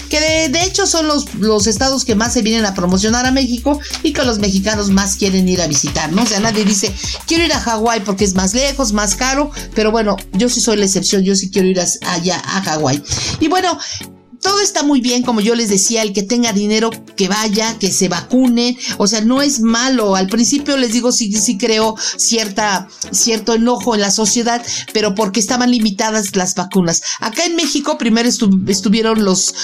[0.09, 3.81] que de, hecho son los, los estados que más se vienen a promocionar a México
[4.03, 6.23] y que los mexicanos más quieren ir a visitar, ¿no?
[6.23, 6.93] O sea, nadie dice,
[7.27, 10.77] quiero ir a Hawái porque es más lejos, más caro, pero bueno, yo sí soy
[10.77, 13.03] la excepción, yo sí quiero ir allá a Hawái.
[13.41, 13.79] Y bueno,
[14.41, 17.91] todo está muy bien, como yo les decía, el que tenga dinero, que vaya, que
[17.91, 20.17] se vacune, o sea, no es malo.
[20.17, 25.41] Al principio les digo, sí, sí creo cierta, cierto enojo en la sociedad, pero porque
[25.41, 27.03] estaban limitadas las vacunas.
[27.21, 29.55] Acá en México primero estuvieron los,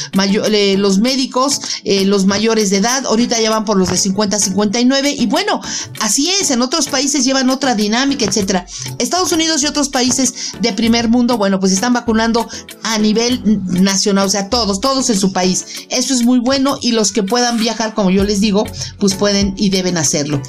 [0.51, 4.37] eh, los médicos, eh, los mayores de edad, ahorita ya van por los de 50
[4.37, 5.61] a 59, y bueno,
[6.01, 8.67] así es, en otros países llevan otra dinámica, etcétera.
[8.99, 12.49] Estados Unidos y otros países de primer mundo, bueno, pues están vacunando
[12.83, 15.65] a nivel nacional, o sea, todo todos, en su país.
[15.91, 18.65] Eso es muy bueno y los que puedan viajar, como yo les digo,
[18.99, 20.41] pues pueden y deben hacerlo.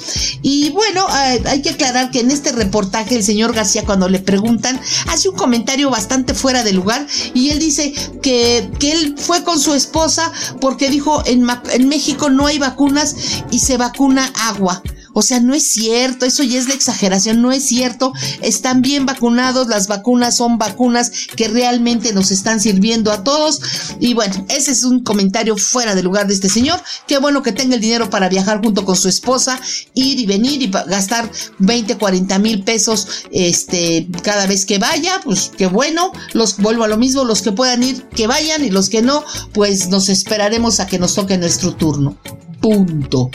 [0.42, 4.18] Y bueno, eh, hay que aclarar que en este reportaje el señor García cuando le
[4.18, 9.42] preguntan hace un comentario bastante fuera de lugar y él dice que, que él fue
[9.44, 13.14] con su esposa porque dijo en, en México no hay vacunas
[13.50, 14.82] y se vacuna agua.
[15.18, 18.12] O sea, no es cierto, eso ya es la exageración, no es cierto.
[18.42, 23.62] Están bien vacunados, las vacunas son vacunas que realmente nos están sirviendo a todos.
[23.98, 26.82] Y bueno, ese es un comentario fuera de lugar de este señor.
[27.08, 29.58] Qué bueno que tenga el dinero para viajar junto con su esposa,
[29.94, 35.22] ir y venir y gastar 20, 40 mil pesos este, cada vez que vaya.
[35.24, 38.68] Pues qué bueno, los vuelvo a lo mismo, los que puedan ir, que vayan y
[38.68, 39.24] los que no,
[39.54, 42.18] pues nos esperaremos a que nos toque nuestro turno.
[42.60, 43.30] Punto.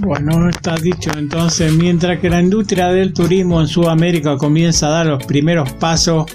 [0.00, 1.10] Bueno, está dicho.
[1.16, 6.26] Entonces, mientras que la industria del turismo en Sudamérica comienza a dar los primeros pasos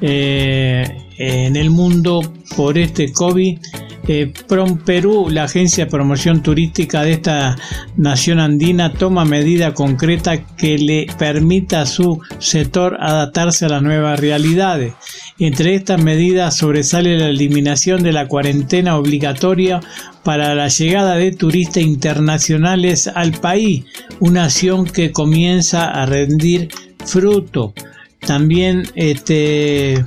[0.00, 0.84] eh,
[1.16, 2.20] en el mundo
[2.56, 3.58] por este COVID,
[4.06, 7.56] eh, Prom Perú, la agencia de promoción turística de esta
[7.96, 14.20] nación andina, toma medidas concretas que le permita a su sector adaptarse a las nuevas
[14.20, 14.94] realidades.
[15.38, 19.80] Entre estas medidas sobresale la eliminación de la cuarentena obligatoria
[20.22, 23.84] para la llegada de turistas internacionales al país,
[24.20, 26.68] una acción que comienza a rendir
[27.04, 27.74] fruto.
[28.20, 30.04] También este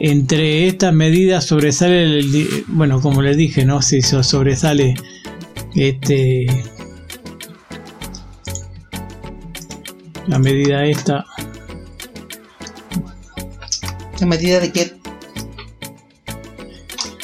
[0.00, 4.94] entre estas medidas sobresale, el, bueno, como les dije, no si sobresale
[5.74, 6.46] este
[10.26, 11.26] la medida esta.
[14.20, 14.94] ¿La medida de qué?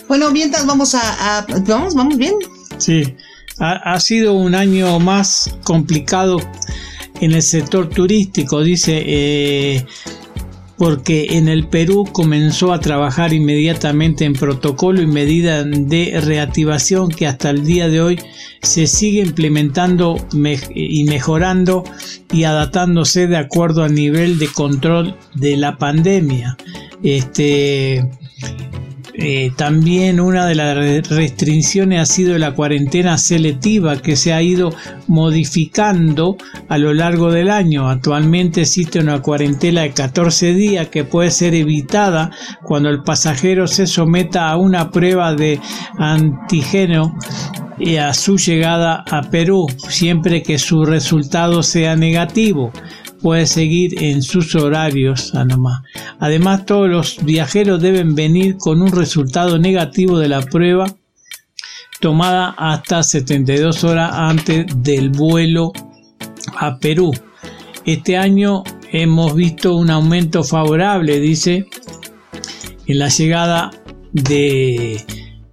[0.06, 2.34] Bueno, mientras vamos a, vamos, vamos bien.
[2.76, 3.16] Sí,
[3.58, 6.38] ha, ha, sido un año más complicado
[7.22, 9.02] en el sector turístico, dice.
[9.06, 9.86] Eh,
[10.78, 17.26] porque en el Perú comenzó a trabajar inmediatamente en protocolo y medida de reactivación que
[17.26, 18.18] hasta el día de hoy
[18.62, 20.16] se sigue implementando
[20.74, 21.84] y mejorando
[22.32, 26.56] y adaptándose de acuerdo al nivel de control de la pandemia.
[27.02, 28.08] Este,
[29.18, 30.76] eh, también una de las
[31.08, 34.74] restricciones ha sido la cuarentena selectiva que se ha ido
[35.06, 36.36] modificando
[36.68, 37.88] a lo largo del año.
[37.88, 42.30] Actualmente existe una cuarentena de 14 días que puede ser evitada
[42.62, 45.60] cuando el pasajero se someta a una prueba de
[45.98, 47.14] antígeno
[48.00, 52.72] a su llegada a Perú, siempre que su resultado sea negativo
[53.20, 55.82] puede seguir en sus horarios nomás.
[56.18, 60.86] Además, todos los viajeros deben venir con un resultado negativo de la prueba
[62.00, 65.72] tomada hasta 72 horas antes del vuelo
[66.58, 67.12] a Perú.
[67.84, 71.66] Este año hemos visto un aumento favorable, dice,
[72.86, 73.70] en la llegada
[74.12, 75.04] de,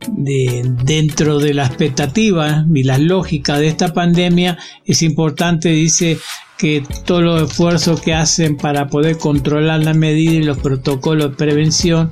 [0.07, 4.57] de, dentro de la expectativa y la lógica de esta pandemia.
[4.85, 6.17] Es importante, dice,
[6.63, 11.35] que todos los esfuerzos que hacen para poder controlar la medida y los protocolos de
[11.35, 12.09] prevención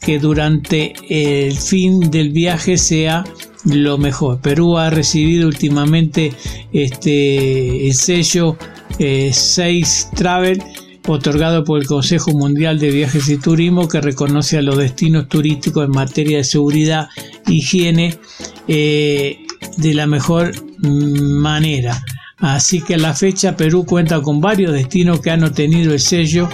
[0.00, 3.22] que durante el fin del viaje sea
[3.64, 4.40] lo mejor.
[4.40, 6.32] Perú ha recibido últimamente
[6.72, 8.56] este el sello
[8.98, 9.84] 6 eh,
[10.16, 10.60] Travel
[11.06, 15.84] otorgado por el Consejo Mundial de Viajes y Turismo que reconoce a los destinos turísticos
[15.84, 17.06] en materia de seguridad
[17.46, 18.18] higiene
[18.66, 19.38] eh,
[19.76, 22.02] de la mejor manera.
[22.38, 26.48] Así que a la fecha Perú cuenta con varios destinos que han obtenido el sello,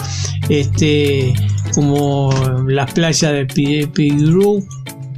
[0.48, 1.32] este,
[1.74, 2.30] como
[2.66, 4.62] las playas de Pigru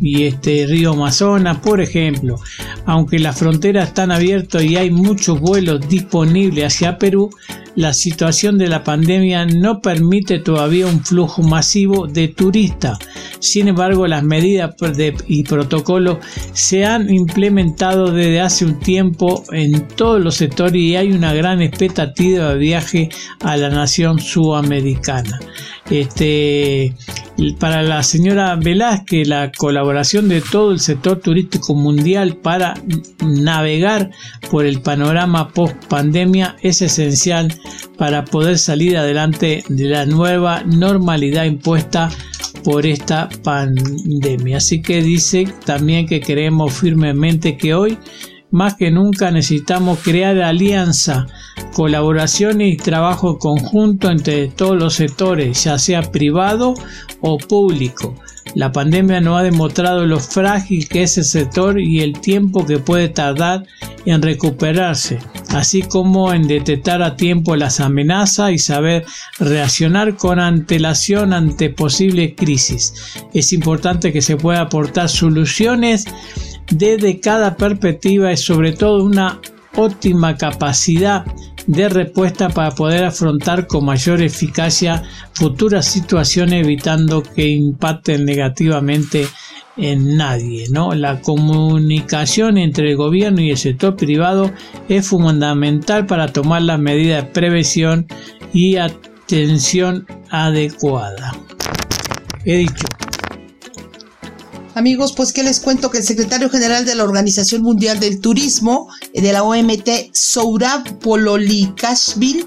[0.00, 2.36] y este río Amazonas, por ejemplo.
[2.84, 7.30] Aunque las fronteras están abiertas y hay muchos vuelos disponibles hacia Perú,
[7.74, 12.98] la situación de la pandemia no permite todavía un flujo masivo de turistas.
[13.38, 14.74] Sin embargo, las medidas
[15.26, 16.18] y protocolos
[16.52, 21.62] se han implementado desde hace un tiempo en todos los sectores y hay una gran
[21.62, 23.08] expectativa de viaje
[23.40, 25.40] a la nación sudamericana.
[25.90, 26.94] Este,
[27.58, 32.74] para la señora Velázquez, la colaboración de todo el sector turístico mundial para
[33.24, 34.10] navegar
[34.50, 37.52] por el panorama post pandemia es esencial
[37.96, 42.10] para poder salir adelante de la nueva normalidad impuesta
[42.64, 44.58] por esta pandemia.
[44.58, 47.98] Así que dice también que creemos firmemente que hoy
[48.50, 51.26] más que nunca necesitamos crear alianza,
[51.72, 56.74] colaboración y trabajo conjunto entre todos los sectores, ya sea privado
[57.20, 58.14] o público.
[58.54, 62.78] La pandemia nos ha demostrado lo frágil que es el sector y el tiempo que
[62.78, 63.64] puede tardar
[64.04, 65.18] en recuperarse,
[65.50, 69.04] así como en detectar a tiempo las amenazas y saber
[69.38, 72.94] reaccionar con antelación ante posibles crisis.
[73.32, 76.04] Es importante que se pueda aportar soluciones
[76.70, 79.40] desde cada perspectiva y sobre todo una
[79.76, 81.24] óptima capacidad
[81.66, 85.02] de respuesta para poder afrontar con mayor eficacia
[85.32, 89.28] futuras situaciones evitando que impacten negativamente
[89.76, 90.66] en nadie.
[90.70, 90.94] ¿no?
[90.94, 94.52] La comunicación entre el gobierno y el sector privado
[94.88, 98.06] es fundamental para tomar las medidas de prevención
[98.52, 101.32] y atención adecuada.
[102.44, 103.01] He dicho.
[104.74, 108.88] Amigos, pues que les cuento que el secretario general de la Organización Mundial del Turismo,
[109.12, 112.46] de la OMT, Sourab Pololikashvili,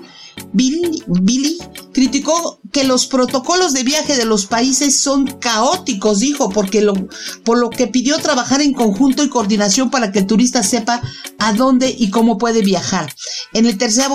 [0.51, 1.57] Billy, Billy
[1.95, 6.85] criticó que los protocolos de viaje de los países son caóticos, dijo, porque
[7.45, 11.01] por lo que pidió trabajar en conjunto y coordinación para que el turista sepa
[11.39, 13.15] a dónde y cómo puede viajar.
[13.53, 14.07] En el tercer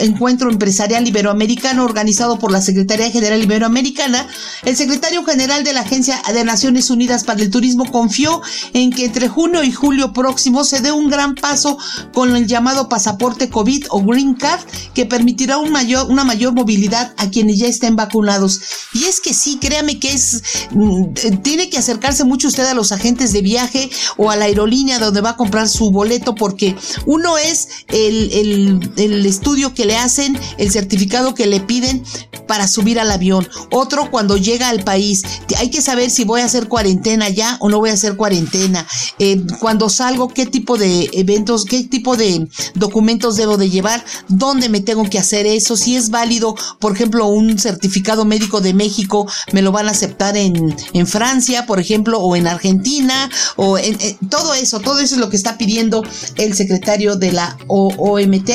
[0.00, 4.26] encuentro empresarial iberoamericano organizado por la Secretaría General Iberoamericana,
[4.64, 9.04] el secretario general de la Agencia de Naciones Unidas para el Turismo confió en que
[9.04, 11.78] entre junio y julio próximo se dé un gran paso
[12.12, 14.62] con el llamado pasaporte COVID o Green Card
[14.92, 18.60] que permitirá una mayor movilidad a quienes ya estén vacunados.
[18.92, 21.12] Y es que sí, créame que es, mm,
[21.42, 25.20] tiene que acercarse mucho usted a los agentes de viaje o a la aerolínea donde
[25.20, 26.76] va a comprar su boleto porque
[27.06, 32.04] uno es el, el estudio que le hacen, el certificado que le piden
[32.48, 33.48] para subir al avión.
[33.70, 35.22] Otro cuando llega al país.
[35.58, 38.84] Hay que saber si voy a hacer cuarentena ya o no voy a hacer cuarentena.
[39.20, 44.68] Eh, cuando salgo, qué tipo de eventos, qué tipo de documentos debo de llevar, dónde
[44.68, 49.30] me tengo que hacer eso, si es válido, por ejemplo, un certificado médico de México,
[49.52, 50.76] me lo van a aceptar en,
[51.06, 53.96] Francia, por ejemplo, o en Argentina, o en,
[54.28, 56.02] todo eso, todo eso es lo que está pidiendo
[56.36, 58.50] el secretario de la OMT,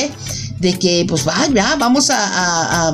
[0.60, 2.94] de que pues vaya, vamos a,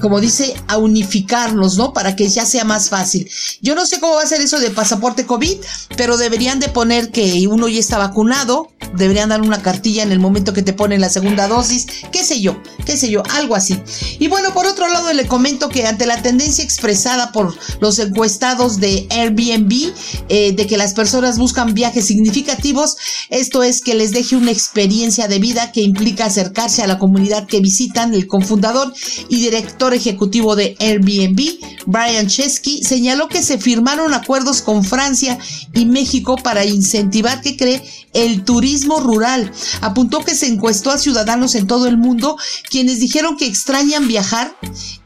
[0.00, 1.92] como dice, a unificarnos, ¿no?
[1.92, 3.28] Para que ya sea más fácil.
[3.60, 5.56] Yo no sé cómo va a ser eso de pasaporte COVID,
[5.96, 10.20] pero deberían de poner que uno ya está vacunado, deberían dar una cartilla en el
[10.20, 13.80] momento que te ponen la segunda dosis, qué sé yo, qué sé yo, algo así.
[14.18, 18.78] Y bueno, por otro lado le comento que ante la tendencia expresada por los encuestados
[18.78, 19.92] de Airbnb,
[20.28, 22.96] eh, de que las personas buscan viajes significativos,
[23.30, 27.46] esto es que les deje una experiencia de vida que implica acercarse a la comunidad
[27.46, 28.91] que visitan, el confundador
[29.28, 31.40] y director ejecutivo de Airbnb,
[31.86, 35.38] Brian Chesky, señaló que se firmaron acuerdos con Francia
[35.74, 37.82] y México para incentivar, que cree,
[38.12, 39.52] el turismo rural.
[39.80, 42.36] Apuntó que se encuestó a ciudadanos en todo el mundo
[42.68, 44.56] quienes dijeron que extrañan viajar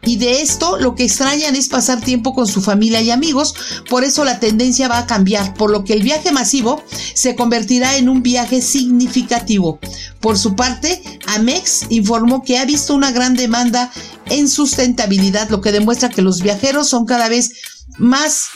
[0.07, 3.55] y de esto lo que extrañan es pasar tiempo con su familia y amigos,
[3.91, 6.83] por eso la tendencia va a cambiar, por lo que el viaje masivo
[7.15, 9.81] se convertirá en un viaje significativo.
[10.21, 13.91] Por su parte, Amex informó que ha visto una gran demanda
[14.31, 17.53] en sustentabilidad, lo que demuestra que los viajeros son cada vez
[17.99, 18.49] más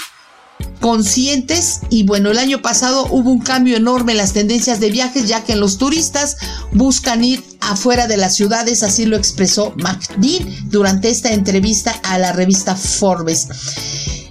[0.81, 5.29] conscientes y bueno, el año pasado hubo un cambio enorme en las tendencias de viajes
[5.29, 6.37] ya que los turistas
[6.73, 12.33] buscan ir afuera de las ciudades, así lo expresó McDean durante esta entrevista a la
[12.33, 13.49] revista Forbes.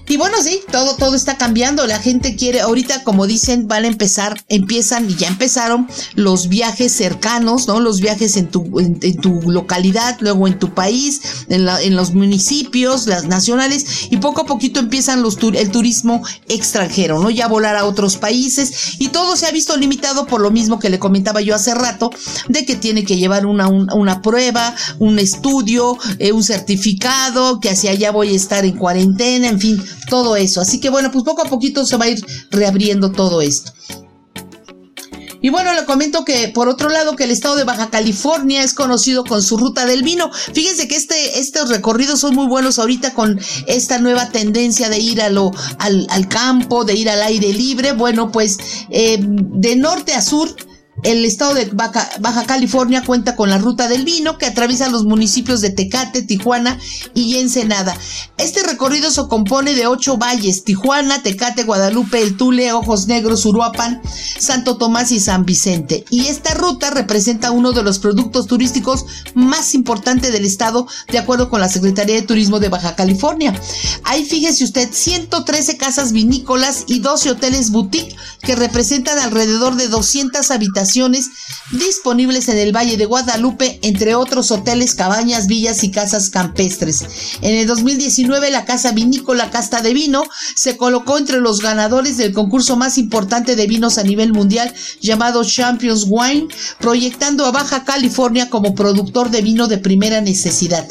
[0.09, 1.85] Y bueno, sí, todo, todo está cambiando.
[1.85, 6.91] La gente quiere, ahorita, como dicen, van a empezar, empiezan y ya empezaron los viajes
[6.91, 7.79] cercanos, ¿no?
[7.79, 12.15] Los viajes en tu, en, tu localidad, luego en tu país, en, la, en los
[12.15, 17.29] municipios, las nacionales, y poco a poquito empiezan los el turismo extranjero, ¿no?
[17.29, 20.89] Ya volar a otros países, y todo se ha visto limitado por lo mismo que
[20.89, 22.09] le comentaba yo hace rato,
[22.47, 27.91] de que tiene que llevar una, una prueba, un estudio, eh, un certificado, que hacia
[27.91, 30.61] allá voy a estar en cuarentena, en fin, todo eso.
[30.61, 33.71] Así que bueno, pues poco a poquito se va a ir reabriendo todo esto.
[35.41, 38.73] Y bueno, le comento que por otro lado que el estado de Baja California es
[38.73, 40.31] conocido con su ruta del vino.
[40.53, 45.21] Fíjense que este, estos recorridos son muy buenos ahorita con esta nueva tendencia de ir
[45.21, 47.93] a lo, al, campo, de ir al aire libre.
[47.93, 48.57] Bueno, pues
[48.89, 50.53] eh, de norte a sur
[51.03, 55.61] el estado de Baja, California cuenta con la ruta del vino que atraviesa los municipios
[55.61, 56.77] de Tecate, Tijuana
[57.13, 57.95] y Ensenada.
[58.37, 64.01] Este recorrido se compone de ocho valles, Tijuana, Tecate, Guadalupe, El Tule, Ojos Negros, Uruapan,
[64.39, 66.05] Santo Tomás y San Vicente.
[66.09, 71.49] Y esta ruta representa uno de los productos turísticos más importantes del estado, de acuerdo
[71.49, 73.53] con la Secretaría de Turismo de Baja California.
[74.03, 80.51] Ahí fíjese usted, 113 casas vinícolas y 12 hoteles boutique que representan alrededor de 200
[80.51, 80.88] habitaciones
[81.71, 87.05] disponibles en el Valle de Guadalupe, entre otros hoteles, cabañas, villas y casas campestres.
[87.41, 90.23] En el 2019 la Casa Vinícola Casta de Vino
[90.55, 95.43] se colocó entre los ganadores del concurso más importante de vinos a nivel mundial llamado
[95.43, 96.47] Champions Wine,
[96.79, 100.87] proyectando a Baja California como productor de vino de primera necesidad.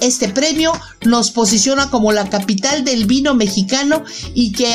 [0.00, 0.72] Este premio
[1.02, 4.02] nos posiciona como la capital del vino mexicano
[4.34, 4.74] y que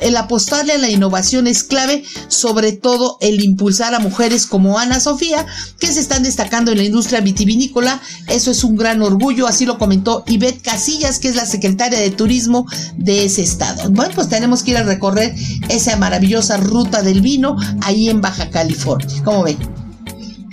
[0.00, 5.00] el apostarle a la innovación es clave, sobre todo el impulsar a mujeres como Ana
[5.00, 5.46] Sofía,
[5.78, 8.00] que se están destacando en la industria vitivinícola.
[8.28, 12.10] Eso es un gran orgullo, así lo comentó Ivette Casillas, que es la secretaria de
[12.10, 12.66] turismo
[12.96, 13.90] de ese estado.
[13.90, 15.34] Bueno, pues tenemos que ir a recorrer
[15.68, 19.22] esa maravillosa ruta del vino ahí en Baja California.
[19.24, 19.58] ¿Cómo ven?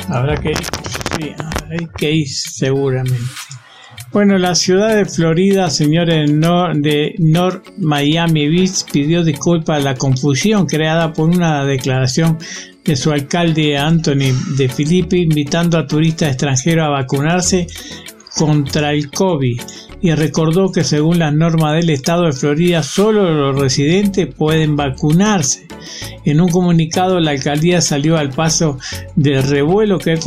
[0.09, 3.17] Habrá que ir, que ir seguramente.
[4.13, 10.65] Bueno, la ciudad de Florida, señores de North Miami Beach, pidió disculpas a la confusión
[10.65, 12.37] creada por una declaración
[12.87, 17.67] de su alcalde Anthony de Filippi invitando a turistas extranjeros a vacunarse
[18.35, 19.59] contra el COVID
[19.99, 25.67] y recordó que según las normas del estado de Florida solo los residentes pueden vacunarse.
[26.23, 28.77] En un comunicado la alcaldía salió al paso
[29.15, 30.17] del revuelo que,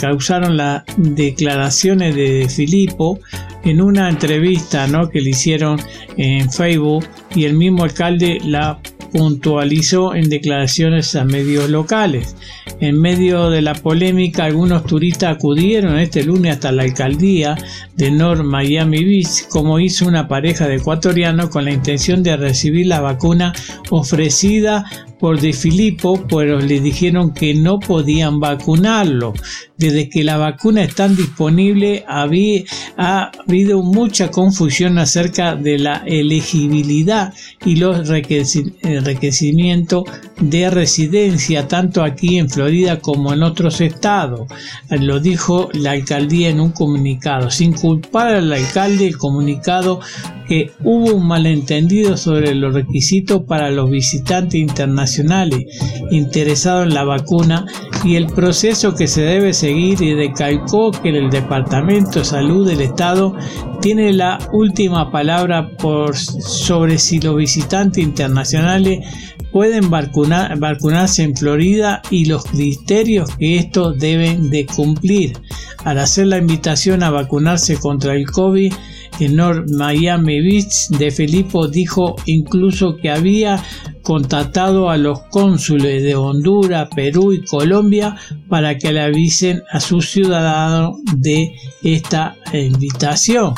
[0.00, 3.18] causaron las declaraciones de Filippo
[3.64, 5.08] en una entrevista ¿no?
[5.08, 5.80] que le hicieron
[6.16, 8.78] en Facebook y el mismo alcalde la
[9.12, 12.34] puntualizó en declaraciones a medios locales.
[12.80, 17.56] En medio de la polémica, algunos turistas acudieron este lunes hasta la alcaldía
[17.94, 22.86] de North Miami Beach, como hizo una pareja de ecuatorianos con la intención de recibir
[22.86, 23.52] la vacuna
[23.90, 24.84] ofrecida
[25.20, 29.34] por De Filippo, pero le dijeron que no podían vacunarlo.
[29.76, 32.62] Desde que la vacuna está disponible había,
[32.96, 37.32] ha habido mucha confusión acerca de la elegibilidad
[37.64, 40.04] y los requerimientos
[40.42, 44.48] de residencia tanto aquí en Florida como en otros estados.
[44.90, 47.50] Lo dijo la alcaldía en un comunicado.
[47.50, 50.00] Sin culpar al alcalde, el comunicado
[50.48, 55.64] que hubo un malentendido sobre los requisitos para los visitantes internacionales
[56.10, 57.64] interesados en la vacuna
[58.04, 62.80] y el proceso que se debe seguir y recalcó que el Departamento de Salud del
[62.80, 63.34] Estado
[63.82, 69.04] tiene la última palabra por sobre si los visitantes internacionales
[69.50, 75.36] pueden vacunarse en Florida y los criterios que estos deben de cumplir.
[75.84, 78.72] Al hacer la invitación a vacunarse contra el COVID,
[79.20, 83.62] en North Miami Beach de Felipe dijo incluso que había
[84.02, 88.16] contactado a los cónsules de Honduras, Perú y Colombia
[88.48, 91.52] para que le avisen a sus ciudadanos de
[91.82, 93.54] esta invitación.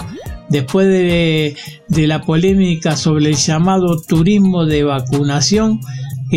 [0.48, 1.56] Después de,
[1.88, 5.80] de la polémica sobre el llamado turismo de vacunación,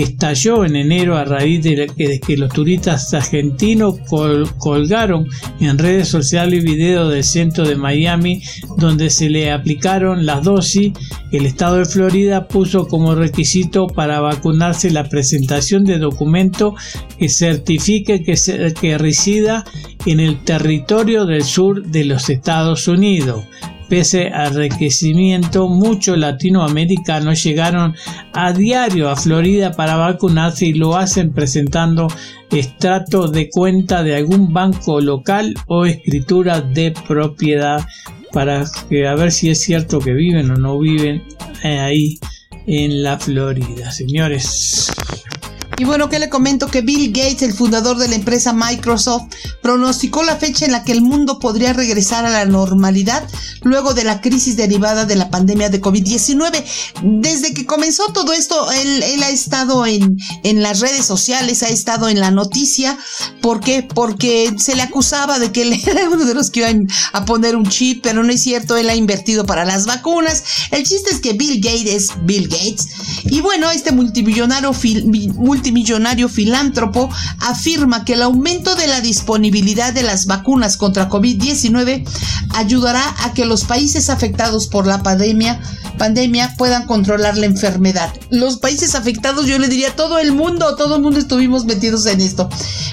[0.04, 1.88] estalló en enero a raíz de
[2.26, 4.00] que, los turistas argentinos
[4.58, 5.28] colgaron
[5.60, 8.42] en redes sociales videos del centro de Miami
[8.78, 10.94] donde se le aplicaron las dosis.
[11.32, 16.76] El estado de Florida puso como requisito para vacunarse la presentación de documento
[17.18, 18.36] que certifique que,
[18.80, 19.66] que resida
[20.06, 23.44] en el territorio del sur de los Estados Unidos.
[23.90, 27.96] Pese al enriquecimiento, muchos latinoamericanos llegaron
[28.34, 32.08] a diario a Florida para vacunarse y lo hacen presentando
[32.52, 37.86] extractos de cuenta de algún banco local o escritura de propiedad
[38.34, 38.66] para
[39.16, 41.24] ver si es cierto que viven o no viven
[41.64, 42.20] ahí
[42.68, 43.92] en la Florida.
[43.92, 44.92] Señores,
[45.80, 50.24] y bueno, que le comento que Bill Gates, el fundador de la empresa Microsoft, pronosticó
[50.24, 53.24] la fecha en la que el mundo podría regresar a la normalidad
[53.62, 56.64] luego de la crisis derivada de la pandemia de COVID-19.
[57.04, 62.10] Desde que comenzó todo esto, él, ha estado en, en las redes sociales, ha estado
[62.10, 62.98] en la noticia.
[63.42, 63.84] ¿Por qué?
[63.84, 67.56] Porque se le acusaba de que él era uno de los que iban a poner
[67.56, 70.44] un chip, pero no es cierto, él ha invertido para las vacunas.
[70.72, 72.88] El chiste es que Bill Gates es Bill Gates.
[73.26, 74.74] Y bueno, este multimillonario
[75.36, 77.10] multi multimillonario filántropo
[77.42, 82.08] afirma que el aumento de la disponibilidad de las vacunas contra COVID-19
[82.56, 85.60] ayudará a que los países afectados por la pandemia,
[85.98, 88.14] pandemia puedan controlar la enfermedad.
[88.30, 92.22] Los países afectados, yo le diría todo el mundo, todo el mundo estuvimos metidos en
[92.22, 92.48] esto.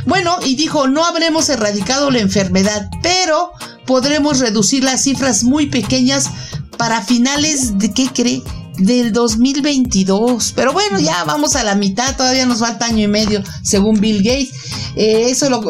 [0.04, 3.52] Bueno, y dijo, no habremos erradicado la enfermedad, pero
[3.86, 6.28] podremos reducir las cifras muy pequeñas
[6.76, 8.42] para finales de, ¿qué cree?
[8.78, 10.52] Del 2022.
[10.54, 14.22] Pero bueno, ya vamos a la mitad, todavía nos falta año y medio, según Bill
[14.22, 14.52] Gates.
[14.96, 15.60] Eh, eso lo,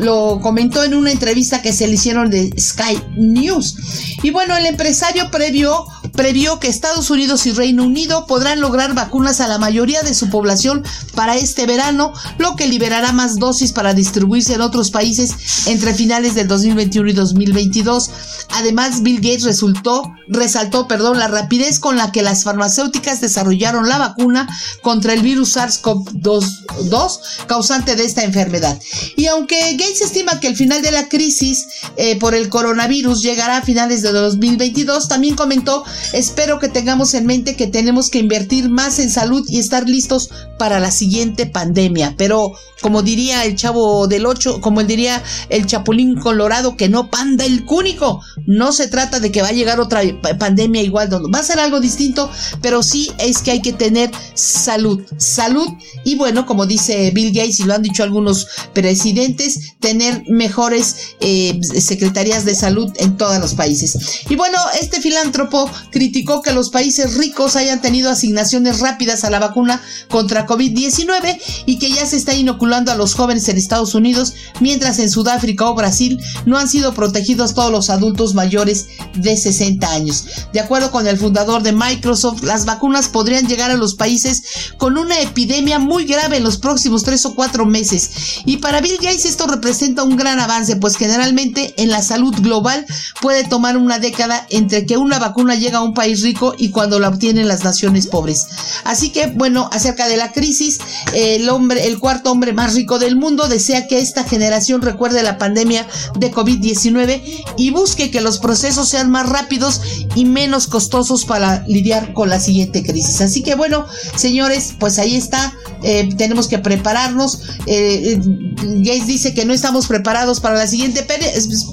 [0.00, 3.76] lo, comentó en una entrevista que se le hicieron de Sky News.
[4.22, 9.40] Y bueno, el empresario previó, previó que Estados Unidos y Reino Unido podrán lograr vacunas
[9.40, 10.82] a la mayoría de su población
[11.14, 16.34] para este verano, lo que liberará más dosis para distribuirse en otros países entre finales
[16.34, 18.10] del 2021 y 2022.
[18.50, 23.98] Además, Bill Gates resultó, resaltó perdón, la rapidez con la que las farmacéuticas desarrollaron la
[23.98, 24.48] vacuna
[24.82, 28.80] contra el virus SARS-CoV-2 causante de esta enfermedad.
[29.16, 31.66] Y aunque Gates estima que el final de la crisis
[31.96, 37.26] eh, por el coronavirus llegará a finales de 2022, también comentó, espero que tengamos en
[37.26, 42.14] mente que tenemos que invertir más en salud y estar listos para la siguiente pandemia.
[42.16, 47.44] Pero como diría el chavo del 8, como diría el chapulín colorado, que no panda
[47.44, 48.20] el cúnico.
[48.46, 50.02] No se trata de que va a llegar otra
[50.38, 52.30] pandemia igual, va a ser algo distinto,
[52.60, 55.68] pero sí es que hay que tener salud, salud
[56.04, 61.60] y bueno, como dice Bill Gates y lo han dicho algunos presidentes, tener mejores eh,
[61.78, 64.22] secretarías de salud en todos los países.
[64.28, 69.38] Y bueno, este filántropo criticó que los países ricos hayan tenido asignaciones rápidas a la
[69.38, 74.34] vacuna contra COVID-19 y que ya se está inoculando a los jóvenes en Estados Unidos,
[74.60, 79.90] mientras en Sudáfrica o Brasil no han sido protegidos todos los adultos mayores de 60
[79.90, 80.26] años.
[80.52, 84.42] De acuerdo con el fundador de Microsoft, las vacunas podrían llegar a los países
[84.78, 88.10] con una epidemia muy grave en los próximos tres o cuatro meses.
[88.44, 92.86] Y para Bill Gates esto representa un gran avance, pues generalmente en la salud global
[93.20, 96.98] puede tomar una década entre que una vacuna llega a un país rico y cuando
[96.98, 98.46] la obtienen las naciones pobres.
[98.84, 100.78] Así que, bueno, acerca de la crisis,
[101.14, 105.38] el hombre, el cuarto hombre más rico del mundo desea que esta generación recuerde la
[105.38, 105.86] pandemia
[106.18, 107.22] de COVID-19
[107.56, 109.80] y busque que los procesos sean más rápidos
[110.14, 113.20] y menos costosos para lidiar con la siguiente crisis.
[113.20, 113.86] Así que bueno,
[114.16, 115.54] señores, pues ahí está.
[115.82, 117.42] Eh, tenemos que prepararnos.
[117.66, 121.06] Eh, eh, Gates dice que no estamos preparados para la siguiente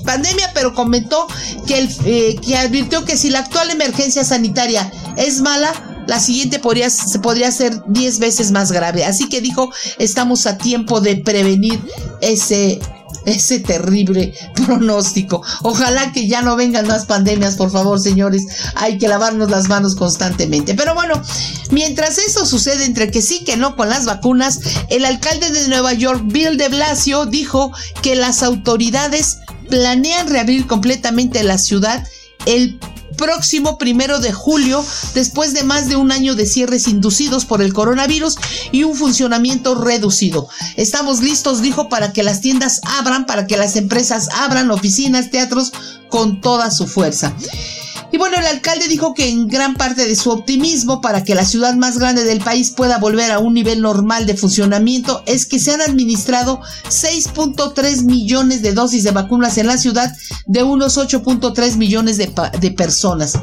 [0.05, 1.27] pandemia, pero comentó
[1.67, 5.71] que, el, que advirtió que si la actual emergencia sanitaria es mala,
[6.07, 6.87] la siguiente podría,
[7.21, 9.05] podría ser 10 veces más grave.
[9.05, 11.79] Así que dijo, estamos a tiempo de prevenir
[12.21, 12.79] ese
[13.25, 15.43] ese terrible pronóstico.
[15.63, 18.45] Ojalá que ya no vengan más pandemias, por favor, señores.
[18.75, 20.75] Hay que lavarnos las manos constantemente.
[20.75, 21.21] Pero bueno,
[21.71, 24.59] mientras eso sucede entre que sí que no con las vacunas,
[24.89, 29.37] el alcalde de Nueva York, Bill de Blasio, dijo que las autoridades
[29.69, 32.05] planean reabrir completamente la ciudad
[32.45, 32.79] el
[33.19, 37.73] próximo primero de julio, después de más de un año de cierres inducidos por el
[37.73, 38.37] coronavirus
[38.71, 40.47] y un funcionamiento reducido.
[40.77, 45.73] Estamos listos, dijo, para que las tiendas abran, para que las empresas abran, oficinas, teatros,
[46.07, 47.35] con toda su fuerza.
[48.11, 51.45] Y bueno, el alcalde dijo que en gran parte de su optimismo para que la
[51.45, 55.59] ciudad más grande del país pueda volver a un nivel normal de funcionamiento es que
[55.59, 60.11] se han administrado 6.3 millones de dosis de vacunas en la ciudad
[60.47, 63.33] de unos 8.3 millones de, de personas.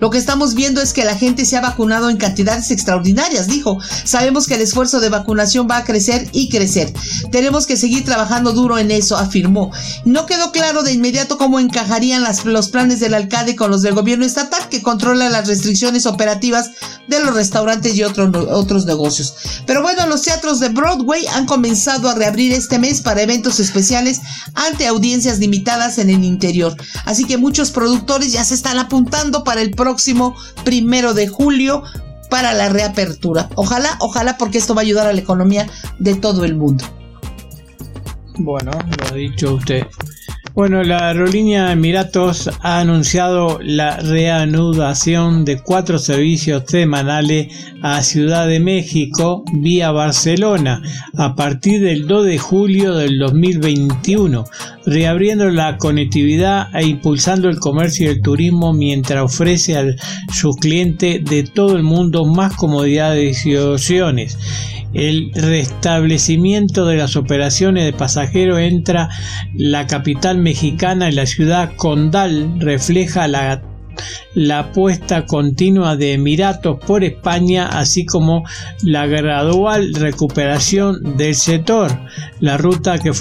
[0.00, 3.78] Lo que estamos viendo es que la gente se ha vacunado en cantidades extraordinarias, dijo.
[4.04, 6.92] Sabemos que el esfuerzo de vacunación va a crecer y crecer.
[7.30, 9.70] Tenemos que seguir trabajando duro en eso, afirmó.
[10.04, 14.24] No quedó claro de inmediato cómo encajarían los planes del alcalde con los del gobierno
[14.24, 16.70] estatal que controla las restricciones operativas
[17.08, 19.34] de los restaurantes y otros negocios.
[19.66, 24.20] Pero bueno, los teatros de Broadway han comenzado a reabrir este mes para eventos especiales
[24.54, 26.76] ante audiencias limitadas en el interior.
[27.04, 31.82] Así que muchos productores ya se están apuntando para el próximo primero de julio
[32.30, 33.50] para la reapertura.
[33.56, 35.68] Ojalá, ojalá, porque esto va a ayudar a la economía
[35.98, 36.84] de todo el mundo.
[38.38, 39.86] Bueno, lo ha dicho usted.
[40.54, 48.60] Bueno, la aerolínea Emiratos ha anunciado la reanudación de cuatro servicios semanales a Ciudad de
[48.60, 50.82] México vía Barcelona
[51.16, 54.44] a partir del 2 de julio del 2021,
[54.84, 59.86] reabriendo la conectividad e impulsando el comercio y el turismo mientras ofrece a
[60.30, 64.36] sus clientes de todo el mundo más comodidades y opciones
[64.94, 69.08] el restablecimiento de las operaciones de pasajeros entra
[69.54, 73.62] la capital mexicana y la ciudad condal refleja la
[74.34, 78.44] la apuesta continua de Emiratos por España, así como
[78.82, 81.90] la gradual recuperación del sector,
[82.40, 83.12] la ruta que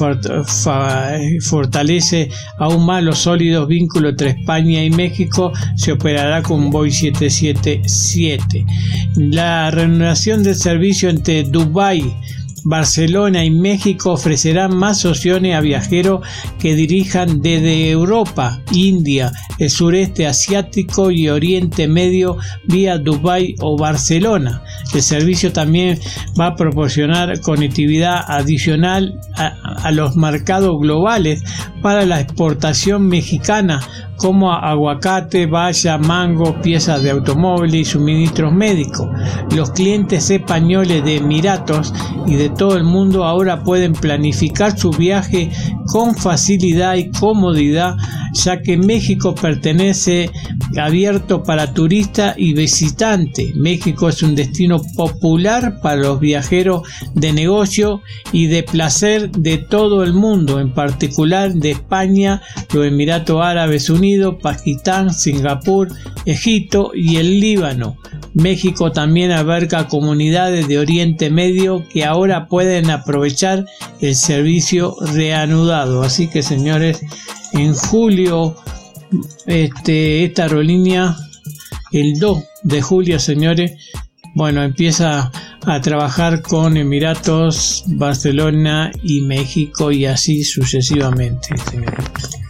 [1.41, 8.65] fortalece aún más los sólidos vínculos entre España y México se operará con Boeing 777.
[9.15, 12.13] La renovación del servicio entre Dubái
[12.63, 16.25] Barcelona y México ofrecerán más opciones a viajeros
[16.59, 22.37] que dirijan desde Europa, India, el sureste asiático y Oriente Medio
[22.67, 24.63] vía Dubái o Barcelona.
[24.93, 25.99] El servicio también
[26.39, 31.43] va a proporcionar conectividad adicional a, los mercados globales
[31.81, 33.81] para la exportación mexicana
[34.21, 39.09] como aguacate, valla, mango, piezas de automóvil y suministros médicos.
[39.55, 41.91] Los clientes españoles de Emiratos
[42.27, 45.49] y de todo el mundo ahora pueden planificar su viaje
[45.87, 47.97] con facilidad y comodidad,
[48.33, 50.29] ya que México pertenece
[50.79, 53.55] abierto para turistas y visitantes.
[53.55, 58.01] México es un destino popular para los viajeros de negocio
[58.31, 62.41] y de placer de todo el mundo, en particular de España,
[62.73, 65.89] los Emiratos Árabes Unidos, Pakistán, Singapur,
[66.25, 67.97] Egipto y el Líbano.
[68.33, 73.65] México también abarca comunidades de Oriente Medio que ahora pueden aprovechar
[73.99, 76.01] el servicio reanudado.
[76.03, 77.01] Así que señores,
[77.53, 78.55] en julio
[79.45, 81.15] este, esta aerolínea,
[81.91, 83.73] el 2 de julio, señores,
[84.33, 85.31] bueno, empieza
[85.65, 91.49] a trabajar con Emiratos, Barcelona y México y así sucesivamente.
[91.69, 92.40] Señores.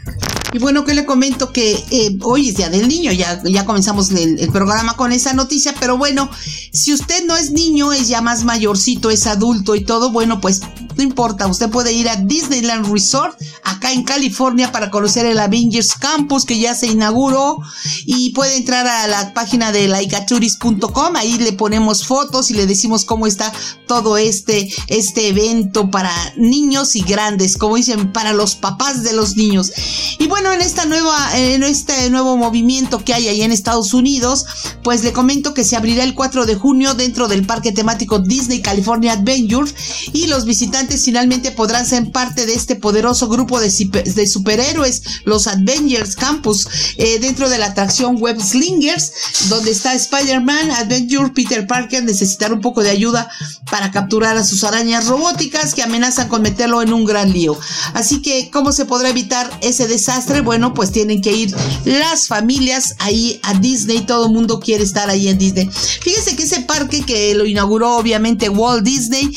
[0.53, 4.11] Y bueno, que le comento que eh, hoy es Día del Niño, ya, ya comenzamos
[4.11, 6.29] el, programa con esa noticia, pero bueno,
[6.73, 10.61] si usted no es niño, es ya más mayorcito, es adulto y todo, bueno, pues
[10.97, 15.93] no importa, usted puede ir a Disneyland Resort acá en California para conocer el Avengers
[15.93, 17.59] Campus que ya se inauguró
[18.05, 23.05] y puede entrar a la página de laicaturis.com, ahí le ponemos fotos y le decimos
[23.05, 23.53] cómo está
[23.87, 29.37] todo este, este evento para niños y grandes, como dicen, para los papás de los
[29.37, 29.71] niños.
[30.19, 33.93] Y bueno, bueno, en esta nueva, en este nuevo movimiento que hay ahí en Estados
[33.93, 34.47] Unidos,
[34.83, 38.59] pues le comento que se abrirá el 4 de junio dentro del parque temático Disney
[38.59, 39.71] California Adventure
[40.13, 46.15] y los visitantes finalmente podrán ser parte de este poderoso grupo de, superhéroes, los Avengers
[46.15, 46.67] Campus,
[46.97, 49.11] eh, dentro de la atracción Web Slingers,
[49.47, 53.29] donde está Spider-Man, Adventure, Peter Parker necesitar un poco de ayuda
[53.69, 57.59] para capturar a sus arañas robóticas que amenazan con meterlo en un gran lío.
[57.93, 60.30] Así que, ¿cómo se podrá evitar ese desastre?
[60.39, 61.53] Bueno, pues tienen que ir
[61.83, 65.69] las familias ahí a Disney, todo el mundo quiere estar ahí en Disney.
[66.01, 69.29] Fíjense que ese parque que lo inauguró obviamente Walt Disney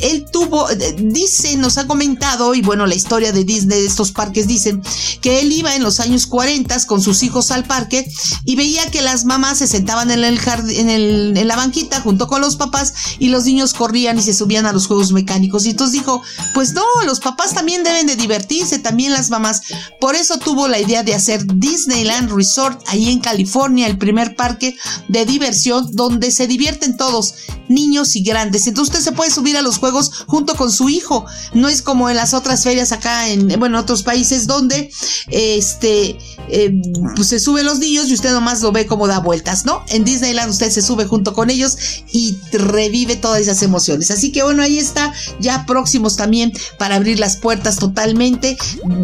[0.00, 4.12] él tuvo, eh, dice, nos ha comentado, y bueno, la historia de Disney, de estos
[4.12, 4.82] parques dicen,
[5.20, 8.10] que él iba en los años 40 con sus hijos al parque
[8.44, 12.40] y veía que las mamás se sentaban en, el jardín, en, la banquita junto con
[12.40, 15.66] los papás y los niños corrían y se subían a los juegos mecánicos.
[15.66, 16.22] Y entonces dijo,
[16.54, 19.62] pues no, los papás también deben de divertirse, también las mamás.
[20.00, 24.76] Por eso tuvo la idea de hacer Disneyland Resort ahí en California, el primer parque
[25.08, 27.34] de diversión donde se divierten todos,
[27.74, 28.66] niños y grandes.
[28.66, 31.24] Entonces usted se puede subir a los juegos junto con su hijo.
[31.54, 34.90] No es como en las otras ferias acá en, bueno, otros países donde
[35.28, 36.18] este,
[36.48, 36.80] eh,
[37.14, 39.84] pues se suben los niños y usted nomás lo ve como da vueltas, ¿no?
[39.88, 41.76] En Disneyland usted se sube junto con ellos
[42.12, 44.10] y revive todas esas emociones.
[44.10, 48.56] Así que bueno, ahí está, ya próximos también para abrir las puertas totalmente.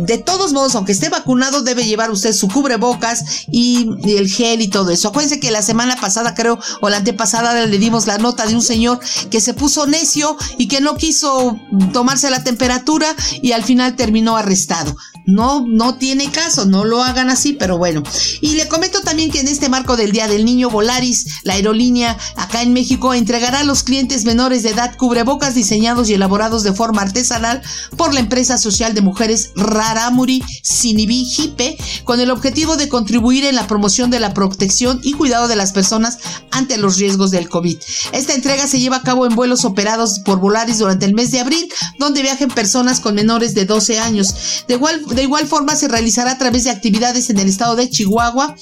[0.07, 4.61] De todos modos, aunque esté vacunado, debe llevar usted su cubrebocas y, y el gel
[4.61, 5.09] y todo eso.
[5.09, 8.63] Acuérdense que la semana pasada, creo, o la antepasada, le dimos la nota de un
[8.63, 9.01] señor
[9.31, 11.59] que se puso necio y que no quiso
[11.93, 14.97] tomarse la temperatura y al final terminó arrestado.
[15.29, 18.03] No, no tiene caso, no lo hagan así, pero bueno.
[18.41, 22.17] Y le comento también que en este marco del Día del Niño, Volaris, la aerolínea
[22.37, 26.73] acá en México, entregará a los clientes menores de edad cubrebocas diseñados y elaborados de
[26.73, 27.61] forma artesanal
[27.99, 33.55] por la empresa social de mujeres Raramuri Sinibi Jipe, con el objetivo de contribuir en
[33.55, 36.17] la promoción de la protección y cuidado de las personas
[36.53, 37.77] ante los riesgos del COVID.
[38.13, 41.41] Esta entrega se lleva a cabo en vuelos operados por Volaris durante el mes de
[41.41, 44.65] abril, donde viajen personas con menores de 12 años.
[44.67, 47.91] De igual de igual forma, se realizará a través de actividades en el estado de
[47.91, 48.55] Chihuahua,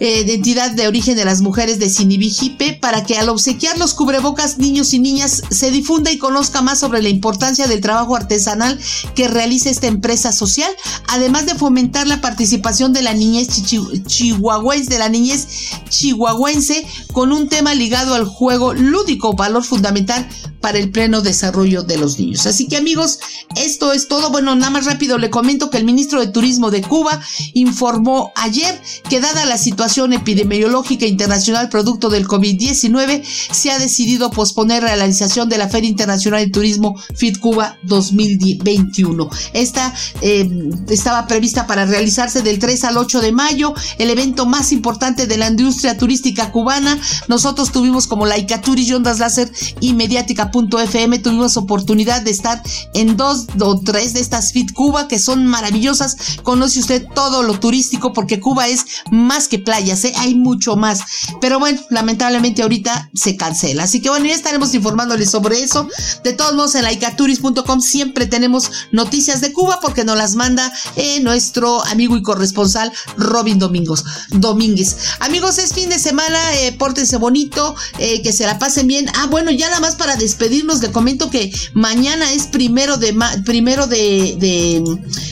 [0.00, 3.92] eh, de entidad de origen de las mujeres de Sinibijipe, para que al obsequiar los
[3.92, 8.80] cubrebocas niños y niñas se difunda y conozca más sobre la importancia del trabajo artesanal
[9.14, 10.70] que realiza esta empresa social,
[11.08, 13.48] además de fomentar la participación de la niñez
[14.06, 15.46] chihuahuense, de la niñez
[15.90, 20.26] chihuahuense, con un tema ligado al juego lúdico, valor fundamental
[20.66, 22.44] para el pleno desarrollo de los niños.
[22.44, 23.20] Así que amigos,
[23.54, 24.30] esto es todo.
[24.30, 27.20] Bueno, nada más rápido le comento que el ministro de Turismo de Cuba
[27.54, 34.82] informó ayer que dada la situación epidemiológica internacional producto del COVID-19, se ha decidido posponer
[34.82, 39.30] la realización de la Feria Internacional de Turismo FIT Cuba 2021.
[39.52, 40.50] Esta eh,
[40.88, 45.36] estaba prevista para realizarse del 3 al 8 de mayo, el evento más importante de
[45.36, 46.98] la industria turística cubana.
[47.28, 49.94] Nosotros tuvimos como Laicaturis y Ondas Láser y
[50.62, 52.62] Mediática.fm, tuvimos oportunidad de estar
[52.94, 56.16] en dos o tres de estas FIT Cuba que son maravillosas.
[56.42, 60.12] Conoce usted todo lo turístico porque Cuba es más que playas, ¿eh?
[60.16, 61.00] hay mucho más.
[61.40, 63.84] Pero bueno, lamentablemente ahorita se cancela.
[63.84, 65.88] Así que bueno, ya estaremos informándoles sobre eso.
[66.24, 71.20] De todos modos, en laicaturis.com siempre tenemos noticias de Cuba porque nos las manda eh,
[71.20, 74.96] nuestro amigo y corresponsal Robin Domingos, Domínguez.
[75.20, 79.10] Amigos, es fin de semana, eh, pórtense bonito, eh, que se la pasen bien.
[79.14, 83.14] Ah, bueno, ya nada más para despedirnos, le comento que mañana es primero de,
[83.44, 84.82] primero de,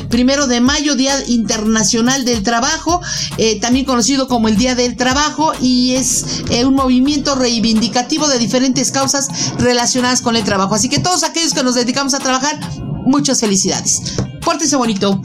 [0.09, 3.01] primero de mayo, Día Internacional del Trabajo,
[3.39, 8.91] eh, también conocido como el Día del Trabajo, y es un movimiento reivindicativo de diferentes
[8.91, 9.29] causas
[9.59, 10.75] relacionadas con el trabajo.
[10.75, 12.59] Así que todos aquellos que nos dedicamos a trabajar,
[13.07, 14.01] muchas felicidades.
[14.45, 15.21] Pórtense bonito.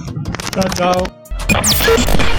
[0.53, 0.93] Chao,
[1.47, 2.38] chao.